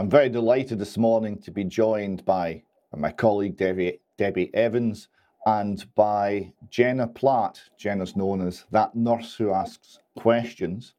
[0.00, 2.62] I'm very delighted this morning to be joined by
[2.96, 5.08] my colleague Debbie, Debbie Evans
[5.44, 7.60] and by Jenna Platt.
[7.76, 10.94] Jenna's known as that nurse who asks questions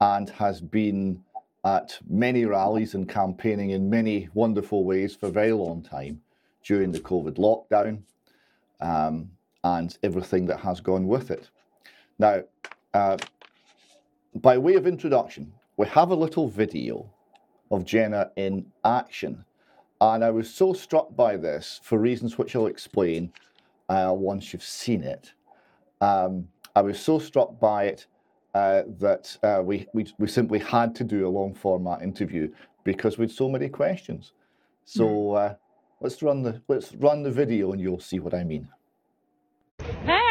[0.00, 1.22] and has been
[1.66, 6.22] at many rallies and campaigning in many wonderful ways for a very long time
[6.64, 8.00] during the COVID lockdown
[8.80, 9.30] um,
[9.62, 11.50] and everything that has gone with it.
[12.18, 12.44] Now,
[12.94, 13.18] uh,
[14.36, 17.12] by way of introduction, we have a little video
[17.70, 19.44] of Jenna in action.
[20.00, 23.32] And I was so struck by this for reasons which I'll explain
[23.88, 25.32] uh, once you've seen it.
[26.00, 28.06] Um, I was so struck by it
[28.54, 32.50] uh, that uh, we, we, we simply had to do a long format interview
[32.84, 34.32] because we had so many questions.
[34.84, 35.36] So hmm.
[35.36, 35.54] uh,
[36.00, 38.68] let's run the let's run the video and you'll see what I mean.
[40.04, 40.25] Hey,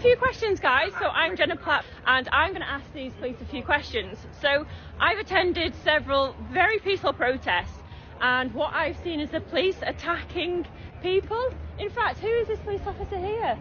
[0.00, 0.92] a few questions, guys.
[0.98, 4.16] So I'm Jenna Platt, and I'm going to ask these police a few questions.
[4.40, 4.64] So
[4.98, 7.76] I've attended several very peaceful protests,
[8.18, 10.66] and what I've seen is the police attacking
[11.02, 11.52] people.
[11.78, 13.58] In fact, who is this police officer here?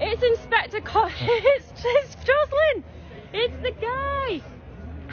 [0.00, 0.82] It's Inspector.
[1.20, 2.84] It's, it's Jocelyn.
[3.32, 4.42] It's the guy.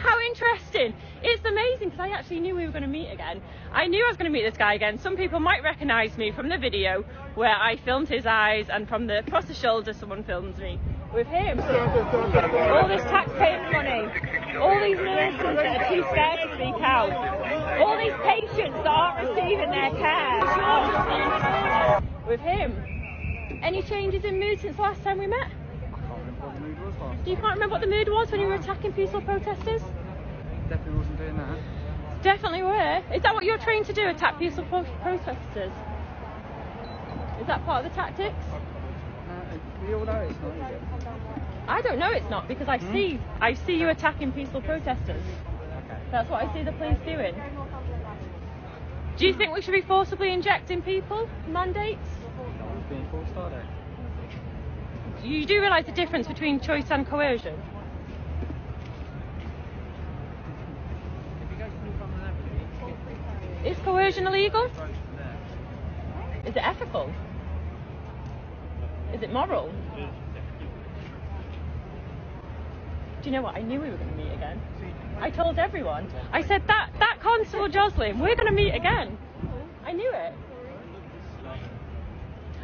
[0.01, 0.95] How interesting.
[1.21, 3.39] It's amazing because I actually knew we were going to meet again.
[3.71, 4.97] I knew I was going to meet this guy again.
[4.97, 9.05] Some people might recognise me from the video where I filmed his eyes and from
[9.05, 10.79] the across the shoulder someone films me
[11.13, 11.59] with him.
[11.59, 17.11] All this taxpayer money, all these nurses that are too scared to speak out,
[17.79, 20.41] all these patients that aren't receiving their care.
[22.27, 22.75] With him.
[23.61, 25.51] Any changes in mood since last time we met?
[26.61, 29.81] Do you can't remember what the mood was when you were attacking peaceful protesters?
[30.69, 31.57] Definitely wasn't doing that.
[32.23, 33.01] Definitely were.
[33.13, 34.07] Is that what you're trained to do?
[34.07, 35.71] Attack peaceful protesters?
[37.39, 38.35] Is that part of the tactics?
[38.53, 40.81] Uh, we all know it's not, is it?
[41.67, 42.93] I don't know it's not because I hmm?
[42.93, 45.23] see I see you attacking peaceful protesters.
[45.85, 45.97] Okay.
[46.11, 47.35] That's what I see the police doing.
[49.17, 51.27] Do you think we should be forcibly injecting people?
[51.47, 51.99] Mandates?
[52.89, 53.80] being forced, are they?
[55.27, 57.59] You do realise the difference between choice and coercion?
[63.65, 64.69] Is coercion illegal?
[66.45, 67.13] Is it ethical?
[69.13, 69.71] Is it moral?
[73.21, 73.55] Do you know what?
[73.55, 74.59] I knew we were going to meet again.
[75.19, 76.11] I told everyone.
[76.31, 79.15] I said that that Constable Jocelyn, we're going to meet again.
[79.85, 80.33] I knew it.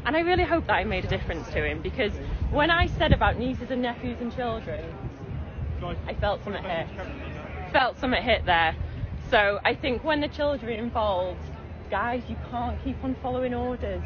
[0.05, 2.13] And I really hope that I made a difference to him because
[2.51, 4.83] when I said about nieces and nephews and children,
[6.07, 6.87] I felt something hit.
[7.71, 8.75] Felt something hit there.
[9.29, 11.39] So I think when the children are involved,
[11.89, 14.01] guys, you can't keep on following orders.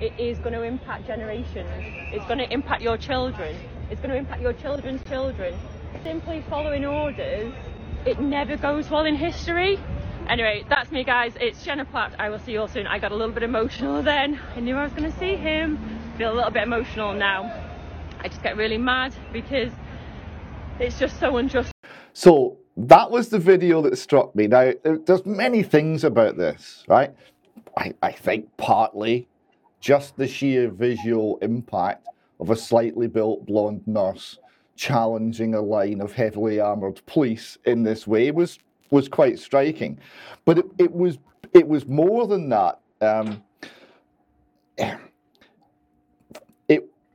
[0.00, 1.70] It is going to impact generations.
[2.12, 3.56] It's going to impact your children.
[3.90, 5.54] It's going to impact your children's children.
[6.02, 7.54] Simply following orders,
[8.04, 9.78] it never goes well in history.
[10.28, 11.34] Anyway, that's me, guys.
[11.40, 12.14] It's Jenna Platt.
[12.18, 12.86] I will see you all soon.
[12.86, 14.40] I got a little bit emotional then.
[14.54, 15.78] I knew I was going to see him.
[16.16, 17.52] Feel a little bit emotional now.
[18.20, 19.70] I just get really mad because
[20.80, 21.72] it's just so unjust.
[22.14, 24.46] So that was the video that struck me.
[24.46, 27.14] Now, there's many things about this, right?
[27.76, 29.28] I, I think partly
[29.80, 32.06] just the sheer visual impact
[32.40, 34.38] of a slightly built blonde nurse
[34.74, 38.58] challenging a line of heavily armored police in this way was
[38.90, 39.98] was quite striking.
[40.44, 41.18] But it, it was
[41.52, 42.80] it was more than that.
[43.02, 43.42] Um,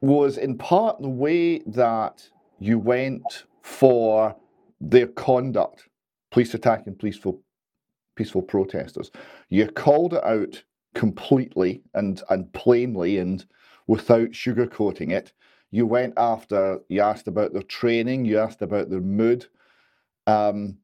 [0.01, 2.27] was in part the way that
[2.59, 4.35] you went for
[4.79, 5.87] their conduct,
[6.31, 7.41] police attacking peaceful
[8.15, 9.11] peaceful protesters.
[9.49, 10.63] You called it out
[10.95, 13.45] completely and and plainly and
[13.87, 15.33] without sugarcoating it.
[15.71, 16.79] You went after.
[16.89, 18.25] You asked about their training.
[18.25, 19.45] You asked about their mood.
[20.27, 20.77] Um,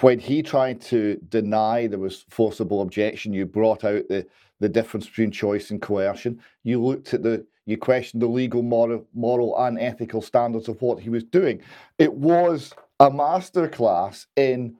[0.00, 4.26] when he tried to deny there was forcible objection, you brought out the,
[4.60, 6.40] the difference between choice and coercion.
[6.62, 11.00] You looked at the, you questioned the legal, moral, moral and ethical standards of what
[11.00, 11.60] he was doing.
[11.98, 14.76] It was a masterclass in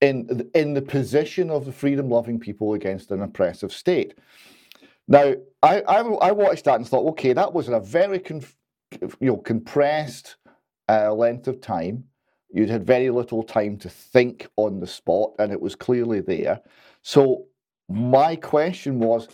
[0.00, 4.14] in in the position of the freedom-loving people against an oppressive state.
[5.08, 8.54] Now, I, I, I watched that and thought, okay, that was a very conf,
[8.92, 10.36] you know compressed
[10.88, 12.04] uh, length of time
[12.50, 16.60] You'd had very little time to think on the spot, and it was clearly there.
[17.02, 17.46] So
[17.88, 19.28] my question was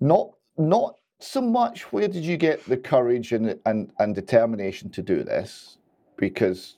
[0.00, 0.96] not not
[1.26, 5.78] so much where did you get the courage and and, and determination to do this,
[6.16, 6.76] because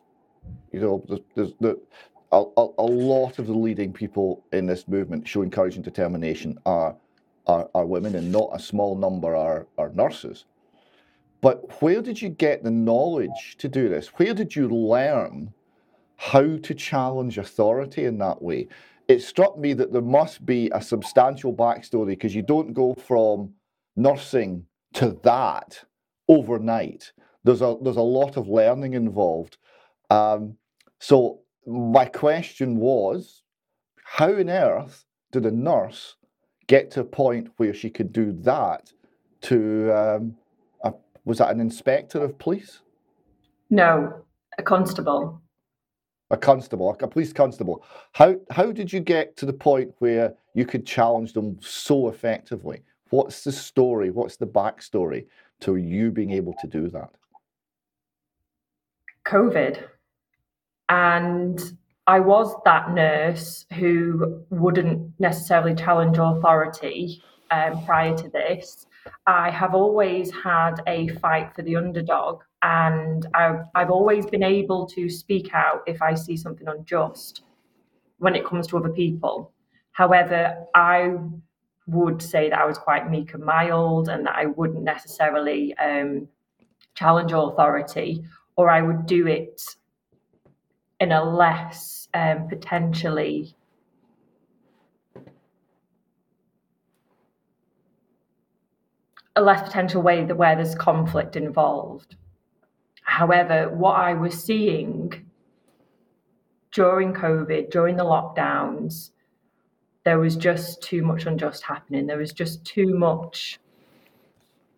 [0.72, 1.04] you know
[1.34, 1.76] there's, there's
[2.32, 6.58] a, a, a lot of the leading people in this movement showing courage and determination
[6.66, 6.96] are
[7.46, 10.44] are, are women, and not a small number are are nurses.
[11.40, 14.08] But where did you get the knowledge to do this?
[14.08, 15.54] Where did you learn
[16.18, 18.66] how to challenge authority in that way.
[19.06, 23.54] It struck me that there must be a substantial backstory because you don't go from
[23.98, 24.64] nursing
[24.94, 25.84] to that
[26.28, 27.12] overnight.
[27.44, 29.58] There's a there's a lot of learning involved.
[30.10, 30.56] Um,
[30.98, 33.42] so my question was,
[34.04, 36.16] how on earth did a nurse
[36.66, 38.92] get to a point where she could do that
[39.40, 40.36] to um,
[40.82, 40.92] a,
[41.24, 42.80] was that an inspector of police?
[43.70, 44.24] No,
[44.58, 45.40] a constable.
[46.30, 47.84] A constable, a police constable.
[48.12, 52.82] How how did you get to the point where you could challenge them so effectively?
[53.10, 54.10] What's the story?
[54.10, 55.26] What's the backstory
[55.60, 57.10] to you being able to do that?
[59.26, 59.84] COVID.
[60.88, 61.60] And
[62.06, 68.86] I was that nurse who wouldn't necessarily challenge authority um, prior to this.
[69.26, 74.86] I have always had a fight for the underdog, and I've, I've always been able
[74.88, 77.42] to speak out if I see something unjust
[78.18, 79.52] when it comes to other people.
[79.92, 81.14] However, I
[81.88, 86.28] would say that I was quite meek and mild, and that I wouldn't necessarily um,
[86.94, 88.24] challenge authority,
[88.56, 89.62] or I would do it
[91.00, 93.54] in a less um, potentially
[99.36, 102.16] a less potential way that where there's conflict involved.
[103.04, 105.24] However, what I was seeing
[106.72, 109.10] during COVID, during the lockdowns,
[110.08, 112.06] there was just too much unjust happening.
[112.06, 113.60] There was just too much,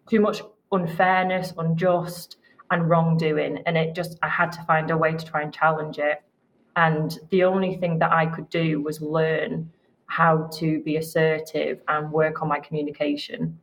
[0.08, 0.42] too much
[0.72, 2.38] unfairness, unjust,
[2.72, 3.62] and wrongdoing.
[3.64, 6.20] And it just, I had to find a way to try and challenge it.
[6.74, 9.70] And the only thing that I could do was learn
[10.06, 13.56] how to be assertive and work on my communication.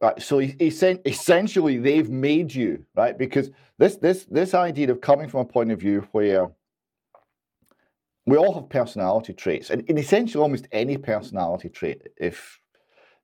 [0.00, 0.22] Right.
[0.22, 5.44] So essentially, they've made you right because this this this idea of coming from a
[5.44, 6.50] point of view where
[8.26, 12.60] we all have personality traits, and, and essentially almost any personality trait, if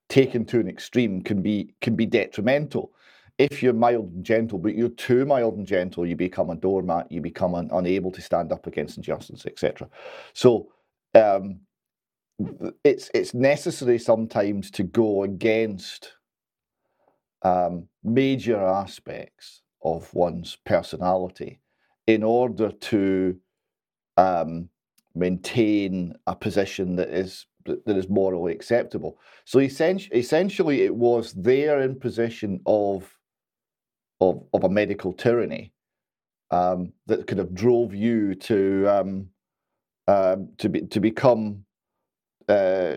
[0.09, 2.93] taken to an extreme, can be can be detrimental
[3.39, 7.11] if you're mild and gentle, but you're too mild and gentle, you become a doormat,
[7.11, 9.89] you become un, unable to stand up against injustice, etc.
[10.33, 10.69] So
[11.15, 11.61] um,
[12.85, 16.13] it's it's necessary sometimes to go against
[17.43, 21.61] um, major aspects of one's personality
[22.07, 23.37] in order to
[24.17, 24.69] um,
[25.15, 29.19] maintain a position that is that is morally acceptable.
[29.45, 33.17] So essentially, essentially, it was their imposition of
[34.21, 35.73] of, of a medical tyranny
[36.51, 39.29] um, that kind of drove you to um,
[40.09, 41.65] um, to be to become
[42.49, 42.95] uh,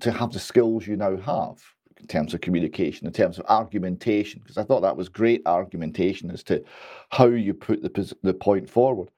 [0.00, 1.58] to have the skills you now have
[1.98, 6.30] in terms of communication, in terms of argumentation, because I thought that was great argumentation
[6.30, 6.62] as to
[7.10, 9.10] how you put the the point forward.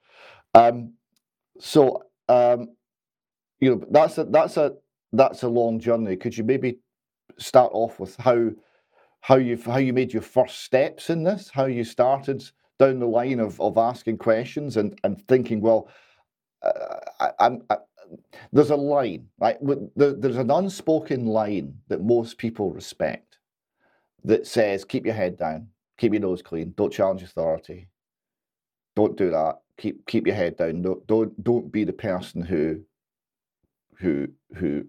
[0.54, 0.94] Um,
[1.60, 2.68] so um,
[3.60, 4.74] you know that's a that's a
[5.12, 6.16] that's a long journey.
[6.16, 6.78] Could you maybe
[7.38, 8.50] start off with how
[9.20, 12.42] how you how you made your first steps in this, how you started
[12.78, 15.88] down the line of, of asking questions and, and thinking, well,
[16.62, 17.78] uh, I, I'm, I,
[18.52, 19.56] there's a line, right?
[19.96, 23.38] There's an unspoken line that most people respect
[24.24, 27.88] that says, keep your head down, keep your nose clean, don't challenge authority,
[28.96, 32.80] don't do that, keep keep your head down, don't don't, don't be the person who
[33.98, 34.84] who who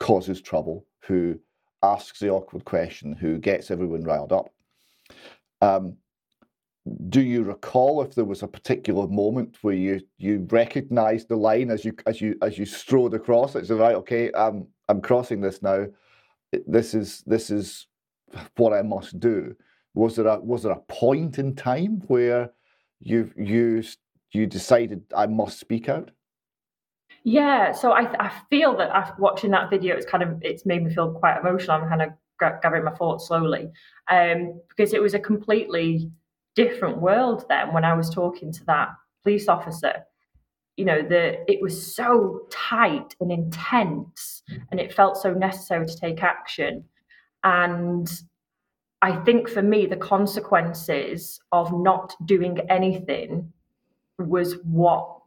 [0.00, 1.38] causes trouble, who
[1.82, 4.52] asks the awkward question, who gets everyone riled up.
[5.60, 5.96] Um,
[7.08, 11.70] do you recall if there was a particular moment where you you recognised the line
[11.70, 13.66] as you as you as you strode across it?
[13.66, 15.86] So right, okay, I'm I'm crossing this now.
[16.66, 17.88] This is this is
[18.56, 19.54] what I must do.
[19.94, 22.50] Was there a was there a point in time where
[23.00, 23.82] you you
[24.32, 26.10] you decided I must speak out?
[27.24, 30.84] Yeah, so I, I feel that after watching that video, it's kind of it's made
[30.84, 31.76] me feel quite emotional.
[31.82, 33.68] I'm kind of gathering my thoughts slowly
[34.08, 36.10] um, because it was a completely
[36.54, 38.88] different world then when I was talking to that
[39.24, 40.04] police officer.
[40.76, 45.96] You know, the it was so tight and intense, and it felt so necessary to
[45.96, 46.84] take action.
[47.42, 48.08] And
[49.00, 53.52] I think for me, the consequences of not doing anything
[54.18, 55.18] was what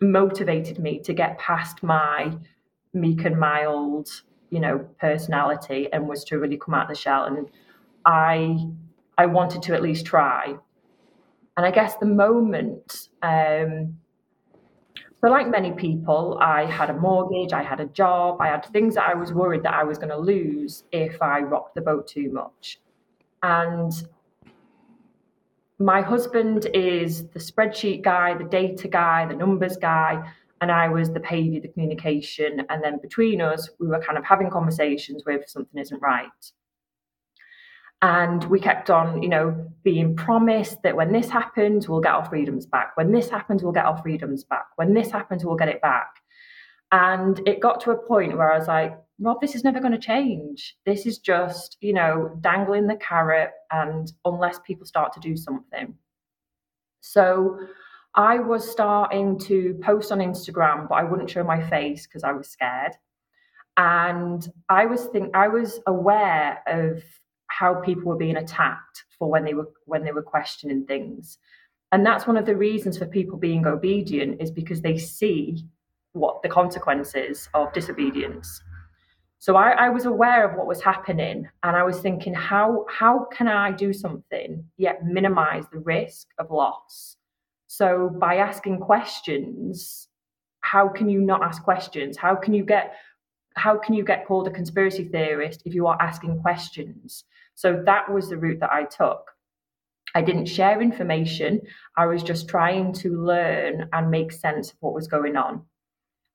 [0.00, 2.36] motivated me to get past my
[2.92, 4.08] meek and mild,
[4.50, 7.24] you know, personality and was to really come out of the shell.
[7.24, 7.48] And
[8.04, 8.66] I
[9.18, 10.56] I wanted to at least try.
[11.56, 13.96] And I guess the moment um
[15.22, 18.96] so like many people, I had a mortgage, I had a job, I had things
[18.96, 22.06] that I was worried that I was going to lose if I rocked the boat
[22.06, 22.78] too much.
[23.46, 23.92] And
[25.78, 31.12] my husband is the spreadsheet guy, the data guy, the numbers guy, and I was
[31.12, 32.66] the behavior, the communication.
[32.70, 36.26] And then between us, we were kind of having conversations with something isn't right.
[38.02, 42.24] And we kept on, you know, being promised that when this happens, we'll get our
[42.24, 42.96] freedoms back.
[42.96, 44.66] When this happens, we'll get our freedoms back.
[44.74, 46.08] When this happens, we'll get it back.
[46.90, 49.92] And it got to a point where I was like, Rob, this is never going
[49.92, 50.76] to change.
[50.84, 55.94] This is just, you know, dangling the carrot, and unless people start to do something.
[57.00, 57.58] So
[58.14, 62.32] I was starting to post on Instagram, but I wouldn't show my face because I
[62.32, 62.92] was scared.
[63.76, 67.02] And I was think I was aware of
[67.48, 71.38] how people were being attacked for when they were when they were questioning things.
[71.92, 75.64] And that's one of the reasons for people being obedient is because they see
[76.12, 78.62] what the consequences of disobedience.
[79.46, 83.28] So I, I, was aware of what was happening and I was thinking, how how
[83.32, 87.16] can I do something yet minimize the risk of loss?
[87.68, 90.08] So by asking questions,
[90.62, 92.16] how can you not ask questions?
[92.16, 92.94] How can you get
[93.54, 97.22] how can you get called a conspiracy theorist if you are asking questions?
[97.54, 99.30] So that was the route that I took.
[100.16, 101.60] I didn't share information.
[101.96, 105.62] I was just trying to learn and make sense of what was going on.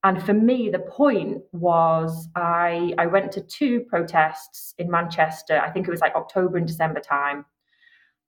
[0.04, 5.60] And for me, the point was I, I went to two protests in Manchester.
[5.60, 7.44] I think it was like October and December time.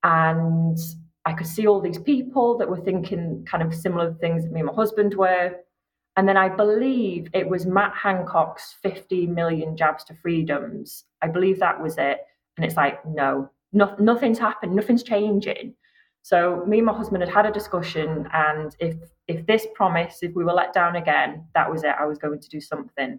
[0.04, 0.78] And
[1.24, 4.60] I could see all these people that were thinking kind of similar things that me
[4.60, 5.56] and my husband were.
[6.16, 11.04] And then I believe it was Matt Hancock's 50 million jabs to freedoms.
[11.22, 12.20] I believe that was it.
[12.56, 15.74] And it's like, no, no nothing's happened, nothing's changing.
[16.24, 18.96] So me and my husband had had a discussion, and if
[19.28, 21.94] if this promise, if we were let down again, that was it.
[22.00, 23.18] I was going to do something,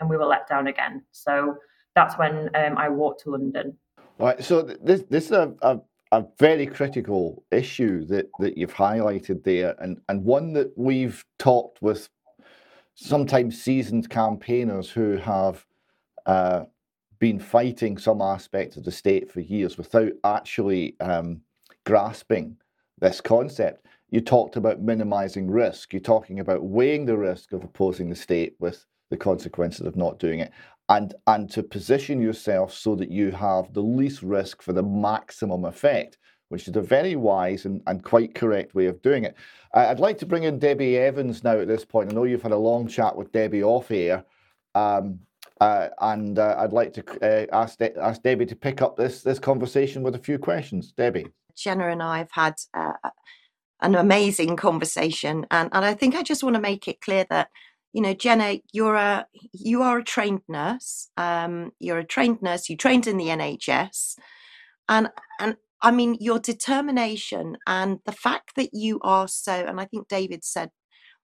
[0.00, 1.04] and we were let down again.
[1.12, 1.58] So
[1.94, 3.76] that's when um, I walked to London.
[4.18, 4.42] Right.
[4.42, 5.80] So this this is a, a,
[6.12, 11.82] a very critical issue that that you've highlighted there, and and one that we've talked
[11.82, 12.08] with
[12.94, 15.66] sometimes seasoned campaigners who have.
[16.24, 16.64] Uh,
[17.18, 21.40] been fighting some aspect of the state for years without actually um,
[21.86, 22.56] grasping
[22.98, 23.86] this concept.
[24.10, 25.92] You talked about minimizing risk.
[25.92, 30.18] You're talking about weighing the risk of opposing the state with the consequences of not
[30.18, 30.52] doing it,
[30.88, 35.64] and and to position yourself so that you have the least risk for the maximum
[35.64, 39.36] effect, which is a very wise and, and quite correct way of doing it.
[39.74, 42.10] I'd like to bring in Debbie Evans now at this point.
[42.10, 44.24] I know you've had a long chat with Debbie off air.
[44.74, 45.20] Um,
[45.60, 49.22] uh, and uh, I'd like to uh, ask De- ask Debbie to pick up this
[49.22, 50.92] this conversation with a few questions.
[50.92, 51.26] Debbie.
[51.56, 52.92] Jenna and I have had uh,
[53.80, 57.48] an amazing conversation, and, and I think I just want to make it clear that
[57.96, 61.08] you know, Jenna, you're a you are a trained nurse.
[61.16, 62.68] Um, you're a trained nurse.
[62.68, 64.16] You trained in the NHS,
[64.86, 65.08] and
[65.40, 69.52] and I mean your determination and the fact that you are so.
[69.54, 70.72] And I think David said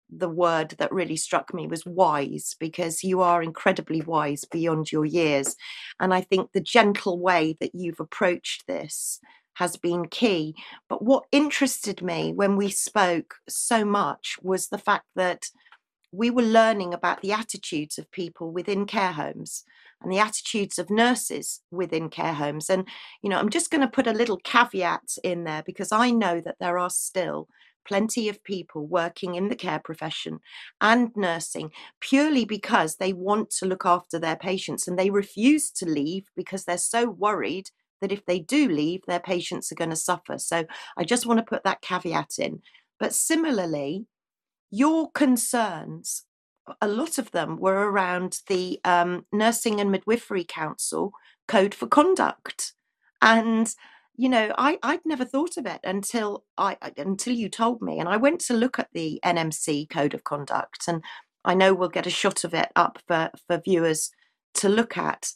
[0.08, 5.04] the word that really struck me was wise because you are incredibly wise beyond your
[5.04, 5.56] years,
[6.00, 9.20] and I think the gentle way that you've approached this
[9.54, 10.54] has been key.
[10.88, 15.46] But what interested me when we spoke so much was the fact that
[16.12, 19.64] we were learning about the attitudes of people within care homes
[20.02, 22.68] and the attitudes of nurses within care homes.
[22.68, 22.86] And,
[23.22, 26.40] you know, I'm just going to put a little caveat in there because I know
[26.40, 27.48] that there are still
[27.86, 30.38] plenty of people working in the care profession
[30.80, 35.86] and nursing purely because they want to look after their patients and they refuse to
[35.86, 37.70] leave because they're so worried
[38.02, 40.36] that if they do leave, their patients are going to suffer.
[40.36, 40.66] So
[40.98, 42.60] I just want to put that caveat in.
[43.00, 44.06] But similarly,
[44.70, 46.24] your concerns,
[46.80, 51.12] a lot of them were around the um, Nursing and Midwifery Council
[51.48, 52.74] Code for Conduct.
[53.22, 53.74] And
[54.14, 57.98] you know, I, I'd never thought of it until I until you told me.
[57.98, 61.02] And I went to look at the NMC Code of Conduct, and
[61.44, 64.10] I know we'll get a shot of it up for, for viewers
[64.54, 65.32] to look at.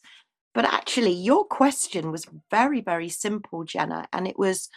[0.57, 4.09] But actually, your question was very, very simple, Jenna.
[4.11, 4.71] And it was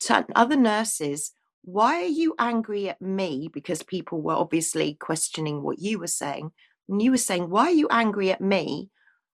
[0.00, 3.48] to other nurses, why are you angry at me?
[3.50, 6.52] Because people were obviously questioning what you were saying.
[6.86, 8.90] And you were saying, why are you angry at me?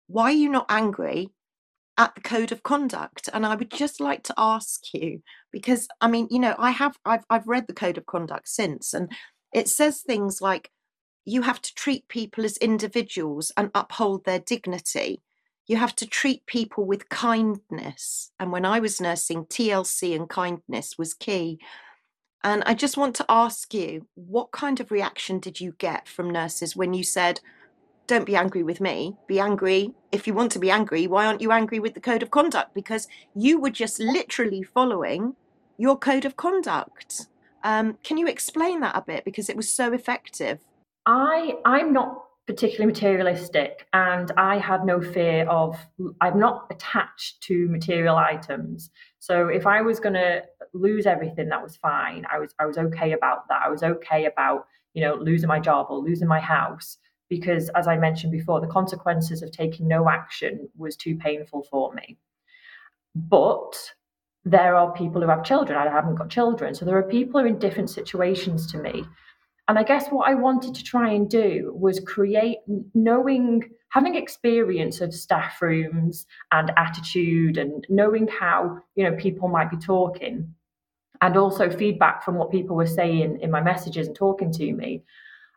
[0.07, 1.31] Why are you not angry
[1.97, 3.29] at the code of conduct?
[3.33, 6.97] And I would just like to ask you, because I mean, you know, I have
[7.05, 9.11] I've I've read the code of conduct since, and
[9.53, 10.71] it says things like
[11.25, 15.23] you have to treat people as individuals and uphold their dignity
[15.69, 18.33] you have to treat people with kindness.
[18.41, 21.61] And when I was nursing, TLC and kindness was key.
[22.43, 26.31] And I just want to ask you, what kind of reaction did you get from
[26.31, 27.41] nurses when you said,
[28.07, 29.93] don't be angry with me, be angry.
[30.11, 32.75] If you want to be angry, why aren't you angry with the code of conduct?
[32.75, 35.37] Because you were just literally following
[35.77, 37.27] your code of conduct.
[37.63, 40.61] Um, can you explain that a bit because it was so effective?
[41.05, 45.77] I I'm not particularly materialistic and I had no fear of
[46.23, 48.91] I'm not attached to material items.
[49.19, 52.25] So if I was going to lose everything that was fine.
[52.33, 53.61] I was I was okay about that.
[53.65, 57.87] I was okay about, you know, losing my job or losing my house because as
[57.87, 62.17] I mentioned before the consequences of taking no action was too painful for me.
[63.15, 63.93] But
[64.45, 65.79] there are people who have children.
[65.79, 66.75] I haven't got children.
[66.75, 69.05] So there are people who are in different situations to me.
[69.69, 72.59] And I guess what I wanted to try and do was create
[72.95, 79.71] knowing, having experience of staff rooms and attitude and knowing how, you know, people might
[79.71, 80.55] be talking
[81.21, 85.03] and also feedback from what people were saying in my messages and talking to me.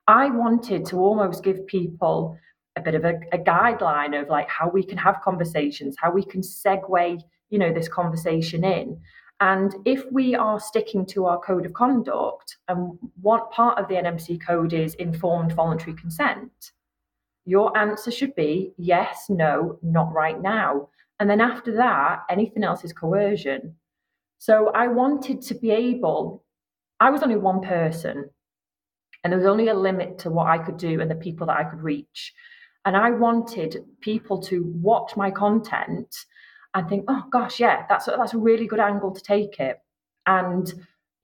[0.08, 2.38] I wanted to almost give people
[2.75, 6.24] a bit of a, a guideline of like how we can have conversations, how we
[6.24, 9.00] can segue you know this conversation in
[9.41, 13.95] and if we are sticking to our code of conduct and what part of the
[13.95, 16.71] nmc code is informed voluntary consent
[17.45, 20.89] your answer should be yes no not right now.
[21.19, 23.75] And then after that anything else is coercion.
[24.38, 26.43] So i wanted to be able
[27.00, 28.29] i was only one person
[29.24, 31.57] and there was only a limit to what i could do and the people that
[31.57, 32.33] i could reach.
[32.86, 36.15] And i wanted people to watch my content
[36.74, 39.80] and think, oh gosh, yeah, that's that's a really good angle to take it.
[40.25, 40.74] And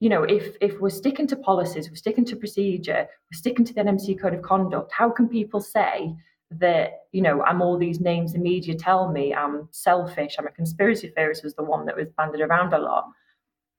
[0.00, 3.74] you know, if if we're sticking to policies, we're sticking to procedure, we're sticking to
[3.74, 6.14] the NMC code of conduct, how can people say
[6.50, 10.52] that you know I'm all these names the media tell me I'm selfish, I'm a
[10.52, 13.06] conspiracy theorist was the one that was banded around a lot.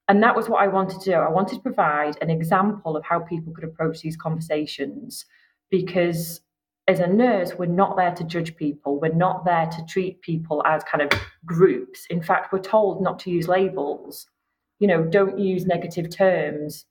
[0.08, 1.14] And that was what I wanted to do.
[1.14, 5.26] I wanted to provide an example of how people could approach these conversations
[5.70, 6.42] because
[6.90, 9.00] as a nurse, we're not there to judge people.
[9.00, 12.08] We're not there to treat people as kind of groups.
[12.10, 14.26] In fact, we're told not to use labels.
[14.80, 16.86] You know, don't use negative terms.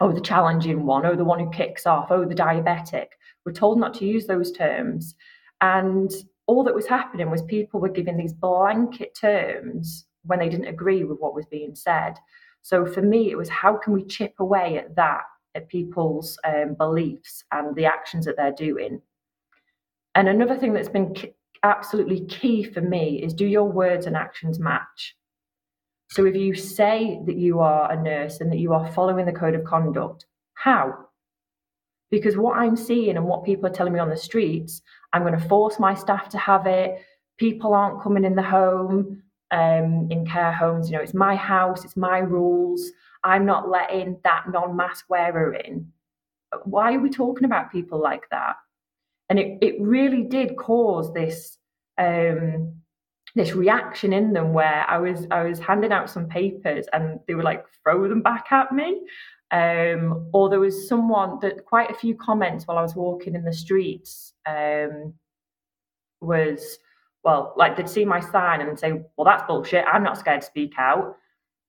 [0.00, 1.06] Oh, the challenging one.
[1.06, 2.08] Oh, the one who kicks off.
[2.10, 3.06] Oh, the diabetic.
[3.46, 5.14] We're told not to use those terms.
[5.60, 6.10] And
[6.48, 11.04] all that was happening was people were giving these blanket terms when they didn't agree
[11.04, 12.14] with what was being said.
[12.62, 15.22] So for me, it was how can we chip away at that,
[15.54, 19.00] at people's um, beliefs and the actions that they're doing
[20.18, 21.14] and another thing that's been
[21.62, 25.14] absolutely key for me is do your words and actions match?
[26.10, 29.32] So if you say that you are a nurse and that you are following the
[29.32, 30.92] code of conduct, how?
[32.10, 35.38] Because what I'm seeing and what people are telling me on the streets, I'm going
[35.38, 37.00] to force my staff to have it.
[37.38, 40.90] People aren't coming in the home, um, in care homes.
[40.90, 42.90] You know, it's my house, it's my rules.
[43.22, 45.92] I'm not letting that non mask wearer in.
[46.64, 48.56] Why are we talking about people like that?
[49.28, 51.58] And it, it really did cause this
[51.98, 52.74] um,
[53.34, 57.34] this reaction in them where I was I was handing out some papers and they
[57.34, 59.00] were like throw them back at me.
[59.50, 63.44] Um, or there was someone that quite a few comments while I was walking in
[63.44, 65.14] the streets um,
[66.20, 66.78] was
[67.24, 69.84] well, like they'd see my sign and say, Well, that's bullshit.
[69.86, 71.16] I'm not scared to speak out.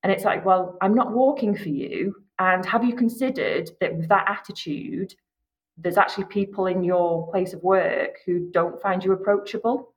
[0.04, 2.16] And it's like, Well, I'm not walking for you.
[2.40, 5.14] And have you considered that with that attitude,
[5.82, 9.94] there's actually people in your place of work who don't find you approachable.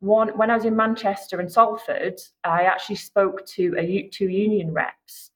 [0.00, 4.72] One, when I was in Manchester and Salford, I actually spoke to a, two union
[4.72, 5.32] reps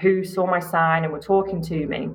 [0.00, 2.10] who saw my sign and were talking to me.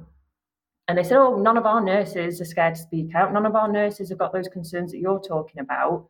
[0.87, 3.33] And they said, Oh, none of our nurses are scared to speak out.
[3.33, 6.07] None of our nurses have got those concerns that you're talking about.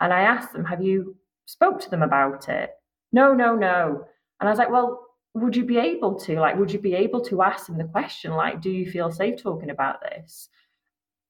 [0.00, 2.70] And I asked them, Have you spoke to them about it?
[3.12, 4.06] No, no, no.
[4.40, 7.20] And I was like, Well, would you be able to like would you be able
[7.20, 10.48] to ask them the question like do you feel safe talking about this?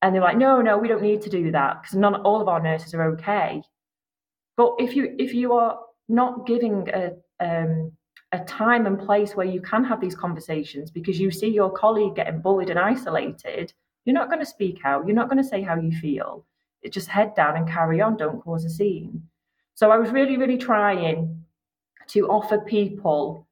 [0.03, 2.49] And they're like no no we don't need to do that because none all of
[2.49, 3.63] our nurses are okay.
[4.57, 7.93] But if you if you are not giving a um,
[8.33, 12.15] a time and place where you can have these conversations because you see your colleague
[12.15, 13.73] getting bullied and isolated
[14.05, 16.47] you're not going to speak out you're not going to say how you feel.
[16.83, 19.23] It's just head down and carry on don't cause a scene.
[19.75, 21.45] So i was really really trying
[22.09, 23.47] to offer people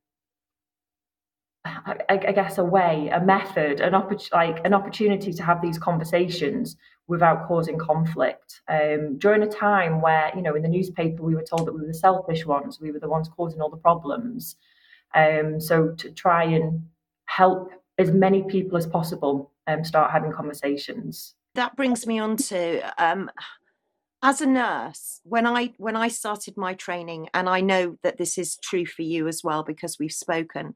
[1.86, 5.78] I, I, guess a way, a method, an oppor- like an opportunity to have these
[5.78, 6.76] conversations
[7.06, 8.60] without causing conflict.
[8.68, 11.80] Um, during a time where, you know, in the newspaper we were told that we
[11.80, 14.56] were the selfish ones, we were the ones causing all the problems.
[15.14, 16.86] Um, so to try and
[17.24, 21.34] help as many people as possible um, start having conversations.
[21.54, 23.30] That brings me on to um,
[24.22, 28.36] as a nurse when i when i started my training and i know that this
[28.36, 30.74] is true for you as well because we've spoken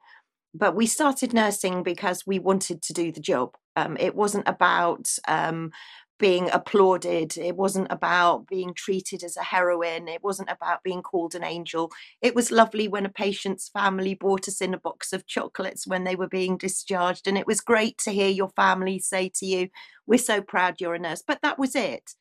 [0.54, 3.54] but we started nursing because we wanted to do the job.
[3.76, 5.70] Um, it wasn't about um,
[6.18, 7.36] being applauded.
[7.36, 10.08] It wasn't about being treated as a heroine.
[10.08, 11.90] It wasn't about being called an angel.
[12.20, 16.04] It was lovely when a patient's family brought us in a box of chocolates when
[16.04, 17.26] they were being discharged.
[17.26, 19.68] And it was great to hear your family say to you,
[20.06, 21.24] We're so proud you're a nurse.
[21.26, 22.12] But that was it.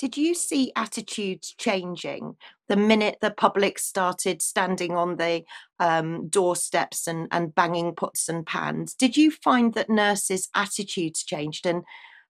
[0.00, 2.36] Did you see attitudes changing
[2.70, 5.44] the minute the public started standing on the
[5.78, 8.94] um, doorsteps and, and banging pots and pans?
[8.94, 11.84] Did you find that nurses' attitudes changed and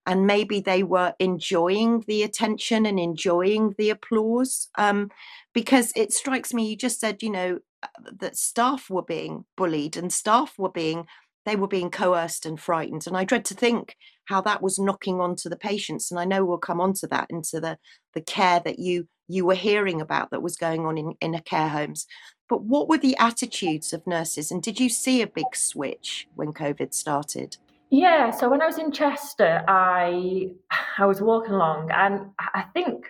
[0.05, 4.67] and maybe they were enjoying the attention and enjoying the applause?
[4.77, 5.09] Um,
[5.53, 7.87] because it strikes me, you just said, you know, uh,
[8.19, 11.05] that staff were being bullied and staff were being
[11.45, 13.07] they were being coerced and frightened.
[13.07, 16.11] And I dread to think how that was knocking onto the patients.
[16.11, 17.77] And I know we'll come onto that into the,
[18.13, 21.69] the care that you you were hearing about that was going on in, in care
[21.69, 22.05] homes.
[22.49, 24.51] But what were the attitudes of nurses?
[24.51, 27.55] And did you see a big switch when COVID started?
[27.89, 30.51] Yeah, so when I was in Chester, I
[30.97, 33.05] I was walking along and I think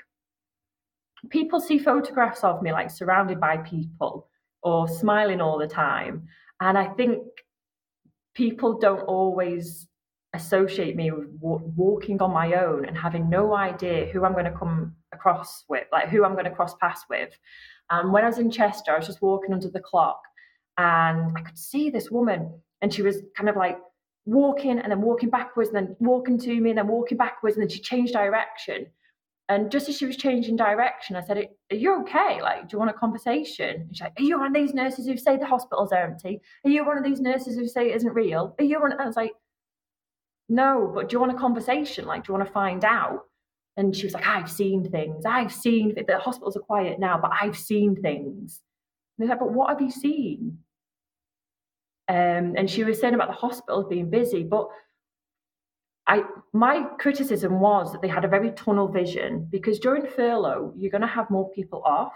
[1.30, 4.28] people see photographs of me like surrounded by people
[4.64, 6.28] or smiling all the time.
[6.60, 7.24] And I think
[8.34, 9.88] people don't always
[10.34, 14.58] associate me with walking on my own and having no idea who I'm going to
[14.58, 17.38] come across with, like who I'm going to cross paths with.
[17.90, 20.22] And when I was in Chester, I was just walking under the clock
[20.78, 23.78] and I could see this woman and she was kind of like
[24.26, 27.64] walking and then walking backwards and then walking to me and then walking backwards and
[27.64, 28.88] then she changed direction.
[29.52, 32.42] And just as she was changing direction, I said, Are you okay?
[32.42, 33.82] Like, do you want a conversation?
[33.82, 36.40] And she's like, Are you one of these nurses who say the hospitals are empty?
[36.64, 38.56] Are you one of these nurses who say it isn't real?
[38.58, 38.94] Are you one?
[38.94, 39.34] And I was like,
[40.48, 42.06] No, but do you want a conversation?
[42.06, 43.26] Like, do you want to find out?
[43.76, 45.26] And she was like, I've seen things.
[45.26, 48.62] I've seen the hospitals are quiet now, but I've seen things.
[49.20, 50.60] And I was like, But what have you seen?
[52.08, 54.70] Um, and she was saying about the hospitals being busy, but
[56.08, 60.92] I my criticism was that they had a very tunnel vision because during furlough you're
[60.92, 62.14] going to have more people off,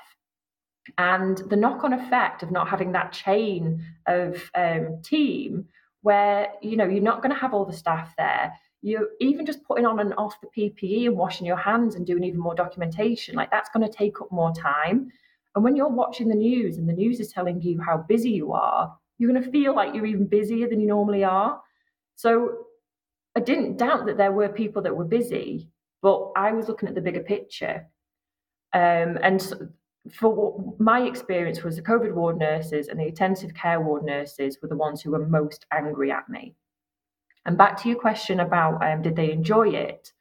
[0.97, 5.65] and the knock-on effect of not having that chain of um, team
[6.01, 8.53] where you know you're not going to have all the staff there.
[8.81, 12.23] You're even just putting on and off the PPE and washing your hands and doing
[12.23, 15.11] even more documentation like that's going to take up more time.
[15.55, 18.53] And when you're watching the news and the news is telling you how busy you
[18.53, 21.61] are, you're going to feel like you're even busier than you normally are.
[22.15, 22.64] So
[23.35, 25.69] I didn't doubt that there were people that were busy,
[26.01, 27.87] but I was looking at the bigger picture.
[28.73, 29.71] Um, and
[30.13, 34.67] for my experience was the COVID ward nurses and the intensive care ward nurses were
[34.67, 36.55] the ones who were most angry at me.
[37.45, 40.11] And back to your question about um, did they enjoy it?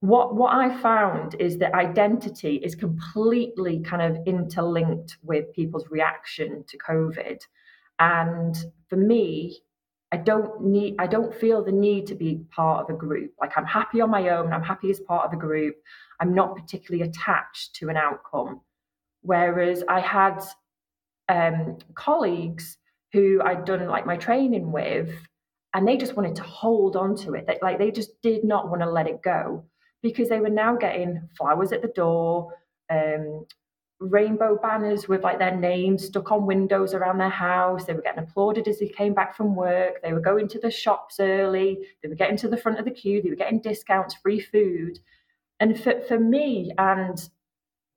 [0.00, 6.64] What what I found is that identity is completely kind of interlinked with people's reaction
[6.68, 7.40] to COVID.
[7.98, 8.56] And
[8.88, 9.58] for me,
[10.10, 13.32] I don't need I don't feel the need to be part of a group.
[13.40, 15.76] Like I'm happy on my own, I'm happy as part of a group.
[16.20, 18.60] I'm not particularly attached to an outcome.
[19.22, 20.42] Whereas I had
[21.28, 22.78] um, colleagues
[23.12, 25.10] who I'd done like my training with,
[25.74, 27.46] and they just wanted to hold on to it.
[27.46, 29.64] They, like they just did not want to let it go
[30.02, 32.54] because they were now getting flowers at the door,
[32.90, 33.46] um,
[34.00, 37.84] rainbow banners with like their names stuck on windows around their house.
[37.84, 40.00] They were getting applauded as they came back from work.
[40.02, 41.78] They were going to the shops early.
[42.02, 43.20] They were getting to the front of the queue.
[43.20, 45.00] They were getting discounts, free food.
[45.60, 47.18] And for, for me and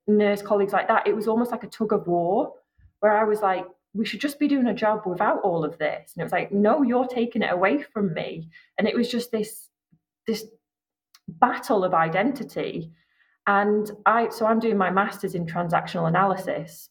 [0.08, 2.54] nurse colleagues like that, it was almost like a tug of war
[3.00, 6.12] where I was like, we should just be doing a job without all of this.
[6.14, 8.48] And it was like, no, you're taking it away from me.
[8.78, 9.68] And it was just this
[10.26, 10.46] this
[11.28, 12.90] battle of identity
[13.46, 16.88] and I, so I'm doing my master's in transactional analysis.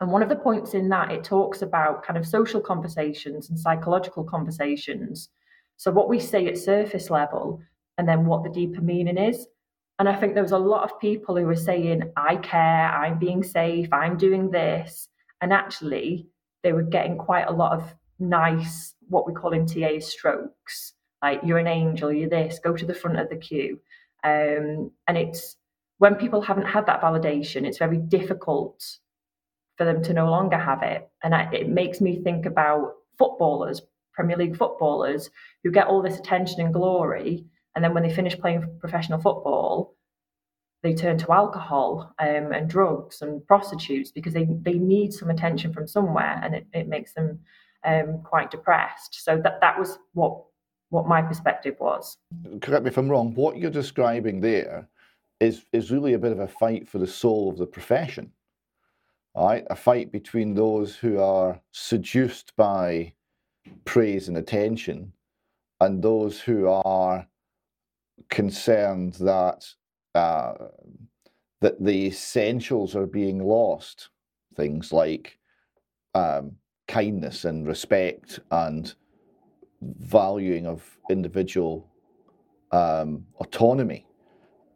[0.00, 3.58] And one of the points in that, it talks about kind of social conversations and
[3.58, 5.28] psychological conversations.
[5.76, 7.60] So, what we say at surface level,
[8.00, 9.46] and then what the deeper meaning is.
[9.98, 13.18] And I think there was a lot of people who were saying, I care, I'm
[13.18, 15.08] being safe, I'm doing this.
[15.42, 16.26] And actually,
[16.62, 20.94] they were getting quite a lot of nice, what we call in TA strokes.
[21.22, 23.78] Like, you're an angel, you're this, go to the front of the queue.
[24.24, 25.56] Um, and it's
[25.98, 28.82] when people haven't had that validation, it's very difficult
[29.76, 31.08] for them to no longer have it.
[31.22, 35.30] And I, it makes me think about footballers, Premier League footballers,
[35.62, 37.44] who get all this attention and glory.
[37.74, 39.94] And then when they finish playing professional football,
[40.82, 45.72] they turn to alcohol um, and drugs and prostitutes because they, they need some attention
[45.72, 47.38] from somewhere and it, it makes them
[47.84, 49.22] um, quite depressed.
[49.22, 50.42] So that, that was what
[50.90, 52.18] what my perspective was.
[52.60, 53.34] Correct me if I'm wrong.
[53.34, 54.88] What you're describing there
[55.38, 58.30] is is really a bit of a fight for the soul of the profession.
[59.34, 59.64] Right?
[59.70, 63.14] A fight between those who are seduced by
[63.84, 65.12] praise and attention
[65.80, 67.26] and those who are
[68.28, 69.66] concerned that
[70.14, 70.54] uh,
[71.60, 74.08] that the essentials are being lost.
[74.56, 75.38] Things like
[76.14, 76.56] um,
[76.88, 78.94] kindness and respect and
[79.82, 81.88] valuing of individual
[82.72, 84.06] um, autonomy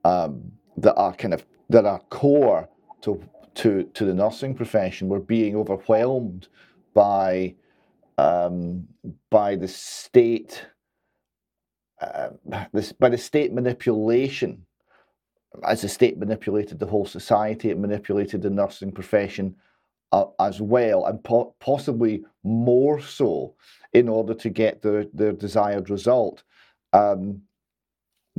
[0.04, 2.68] um, that are kind of that are core
[3.02, 3.22] to
[3.54, 5.08] to to the nursing profession.
[5.08, 6.48] We're being overwhelmed
[6.94, 7.54] by
[8.18, 8.86] um,
[9.30, 10.66] by the state
[12.00, 12.30] uh,
[12.72, 14.66] this by the state manipulation.
[15.62, 19.54] As the state manipulated the whole society, it manipulated the nursing profession
[20.14, 23.54] uh, as well, and po- possibly more so,
[23.92, 26.44] in order to get the the desired result.
[26.92, 27.42] Um,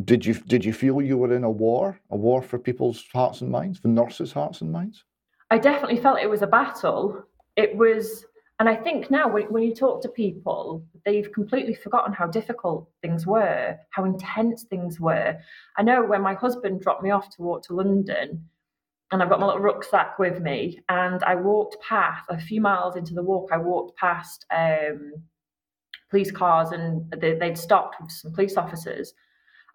[0.04, 3.42] did you did you feel you were in a war, a war for people's hearts
[3.42, 5.04] and minds, for nurses' hearts and minds?
[5.52, 7.24] I definitely felt it was a battle.
[7.56, 8.26] It was,
[8.60, 12.90] and I think now when, when you talk to people, they've completely forgotten how difficult
[13.02, 15.38] things were, how intense things were.
[15.78, 18.50] I know when my husband dropped me off to walk to London,
[19.12, 22.96] and I've got my little rucksack with me, and I walked past a few miles
[22.96, 23.50] into the walk.
[23.52, 25.14] I walked past um,
[26.10, 29.14] police cars, and they, they'd stopped with some police officers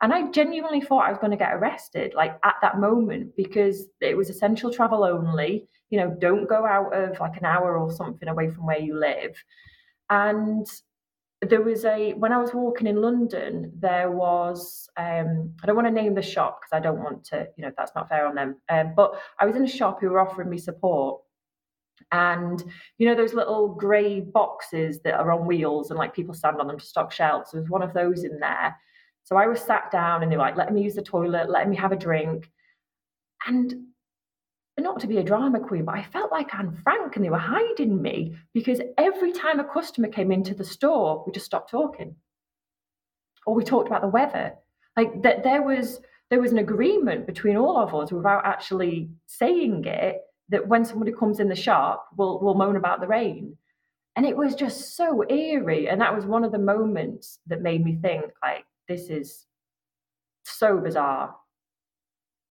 [0.02, 3.86] and I genuinely thought I was going to get arrested, like at that moment, because
[4.00, 5.68] it was essential travel only.
[5.90, 8.98] You know, don't go out of like an hour or something away from where you
[8.98, 9.36] live.
[10.08, 10.66] And
[11.42, 15.88] there was a when I was walking in London, there was um, I don't want
[15.88, 18.34] to name the shop because I don't want to, you know, that's not fair on
[18.34, 18.56] them.
[18.68, 21.22] Um, but I was in a shop who were offering me support,
[22.12, 22.62] and
[22.98, 26.66] you know those little grey boxes that are on wheels and like people stand on
[26.66, 27.52] them to stock shelves.
[27.52, 28.76] There was one of those in there,
[29.22, 31.70] so I was sat down and they were like, letting me use the toilet, letting
[31.70, 32.50] me have a drink.
[34.80, 37.38] Not to be a drama queen, but I felt like Anne Frank and they were
[37.38, 42.16] hiding me because every time a customer came into the store, we just stopped talking.
[43.46, 44.54] Or we talked about the weather.
[44.96, 49.84] Like that there was there was an agreement between all of us without actually saying
[49.84, 53.56] it that when somebody comes in the shop, we'll we'll moan about the rain.
[54.16, 55.88] And it was just so eerie.
[55.88, 59.46] And that was one of the moments that made me think, like, this is
[60.44, 61.34] so bizarre.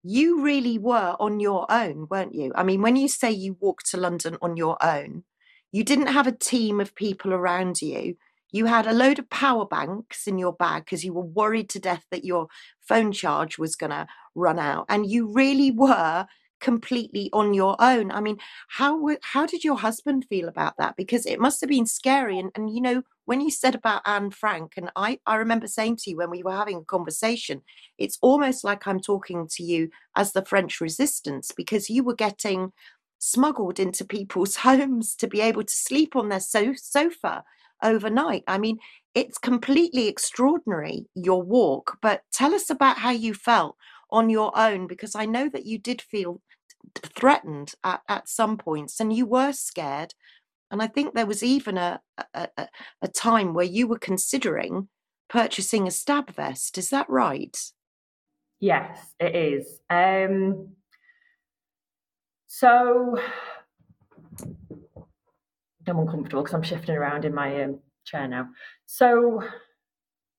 [0.04, 2.52] You really were on your own, weren't you?
[2.56, 5.24] I mean, when you say you walked to London on your own,
[5.72, 8.18] you didn't have a team of people around you.
[8.52, 11.80] You had a load of power banks in your bag because you were worried to
[11.80, 12.48] death that your
[12.82, 14.86] phone charge was going to run out.
[14.90, 16.28] And you really were
[16.64, 18.12] completely on your own.
[18.12, 18.38] I mean,
[18.70, 20.96] how how did your husband feel about that?
[20.96, 22.40] Because it must have been scary.
[22.40, 25.98] And and you know, when you said about Anne Frank, and I I remember saying
[25.98, 27.62] to you when we were having a conversation,
[28.00, 32.72] it's almost like I'm talking to you as the French Resistance because you were getting
[33.20, 37.44] smuggled into people's homes to be able to sleep on their so- sofa
[37.84, 38.44] overnight.
[38.48, 38.80] I mean,
[39.14, 41.98] it's completely extraordinary your walk.
[42.02, 43.76] But tell us about how you felt
[44.10, 46.40] on your own because I know that you did feel
[46.96, 50.14] threatened at, at some points and you were scared.
[50.72, 52.02] And I think there was even a,
[52.34, 52.48] a,
[53.02, 54.90] a time where you were considering
[55.30, 56.78] purchasing a stab vest.
[56.78, 57.58] Is that right?
[58.60, 59.80] Yes, it is.
[59.90, 60.70] Um,
[62.48, 63.18] so
[65.88, 68.50] I'm uncomfortable because I'm shifting around in my um, chair now.
[68.86, 69.44] So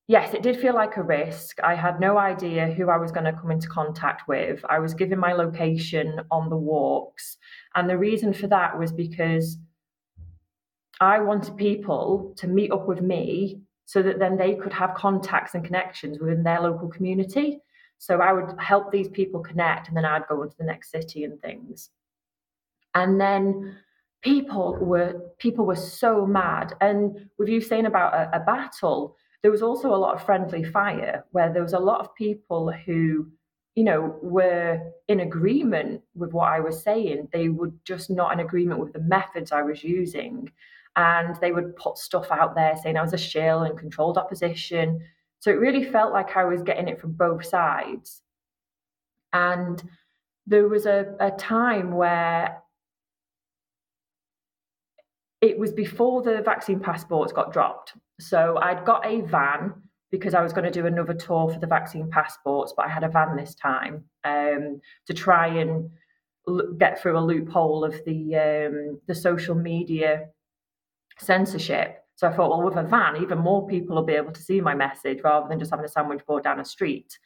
[0.07, 1.59] yes, it did feel like a risk.
[1.63, 4.63] I had no idea who I was going to come into contact with.
[4.69, 7.37] I was given my location on the walks.
[7.75, 9.57] And the reason for that was because
[11.01, 15.53] I wanted people to meet up with me so that then they could have contacts
[15.53, 17.59] and connections within their local community.
[17.97, 21.23] So I would help these people connect and then I'd go into the next city
[21.23, 21.89] and things.
[22.93, 23.77] And then
[24.21, 26.73] people were people were so mad.
[26.81, 29.15] And with you saying about a, a battle,
[29.45, 32.71] there was also a lot of friendly fire where there was a lot of people
[32.71, 33.27] who
[33.75, 37.27] you know were in agreement with what i was saying.
[37.31, 40.49] They were just not in agreement with the methods i was using.
[40.95, 45.01] And they would put stuff out there saying i was a shill and controlled opposition.
[45.41, 48.23] So it really felt like i was getting it from both sides.
[49.31, 49.79] And
[50.47, 52.63] there was a, a time where
[55.39, 57.93] it was before the vaccine passports got dropped.
[58.19, 59.73] So I'd got a van
[60.11, 63.03] because I was going to do another tour for the vaccine passports, but I had
[63.03, 65.89] a van this time um, to try and
[66.77, 70.27] get through a loophole of the um, the social media
[71.17, 72.03] censorship.
[72.15, 74.61] So I thought, well, with a van, even more people will be able to see
[74.61, 77.17] my message rather than just having a sandwich board down a street.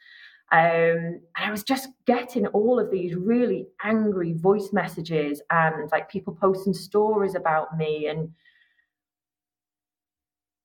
[0.52, 6.10] Um, and I was just getting all of these really angry voice messages and like
[6.10, 8.30] people posting stories about me and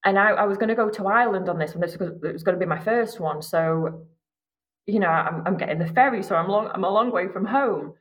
[0.06, 1.82] and I, I was going to go to Ireland on this one.
[1.82, 3.42] This was, it was going to be my first one.
[3.42, 4.06] So
[4.88, 7.46] you know, I'm, I'm getting the ferry, so I'm long, I'm a long way from
[7.46, 7.94] home.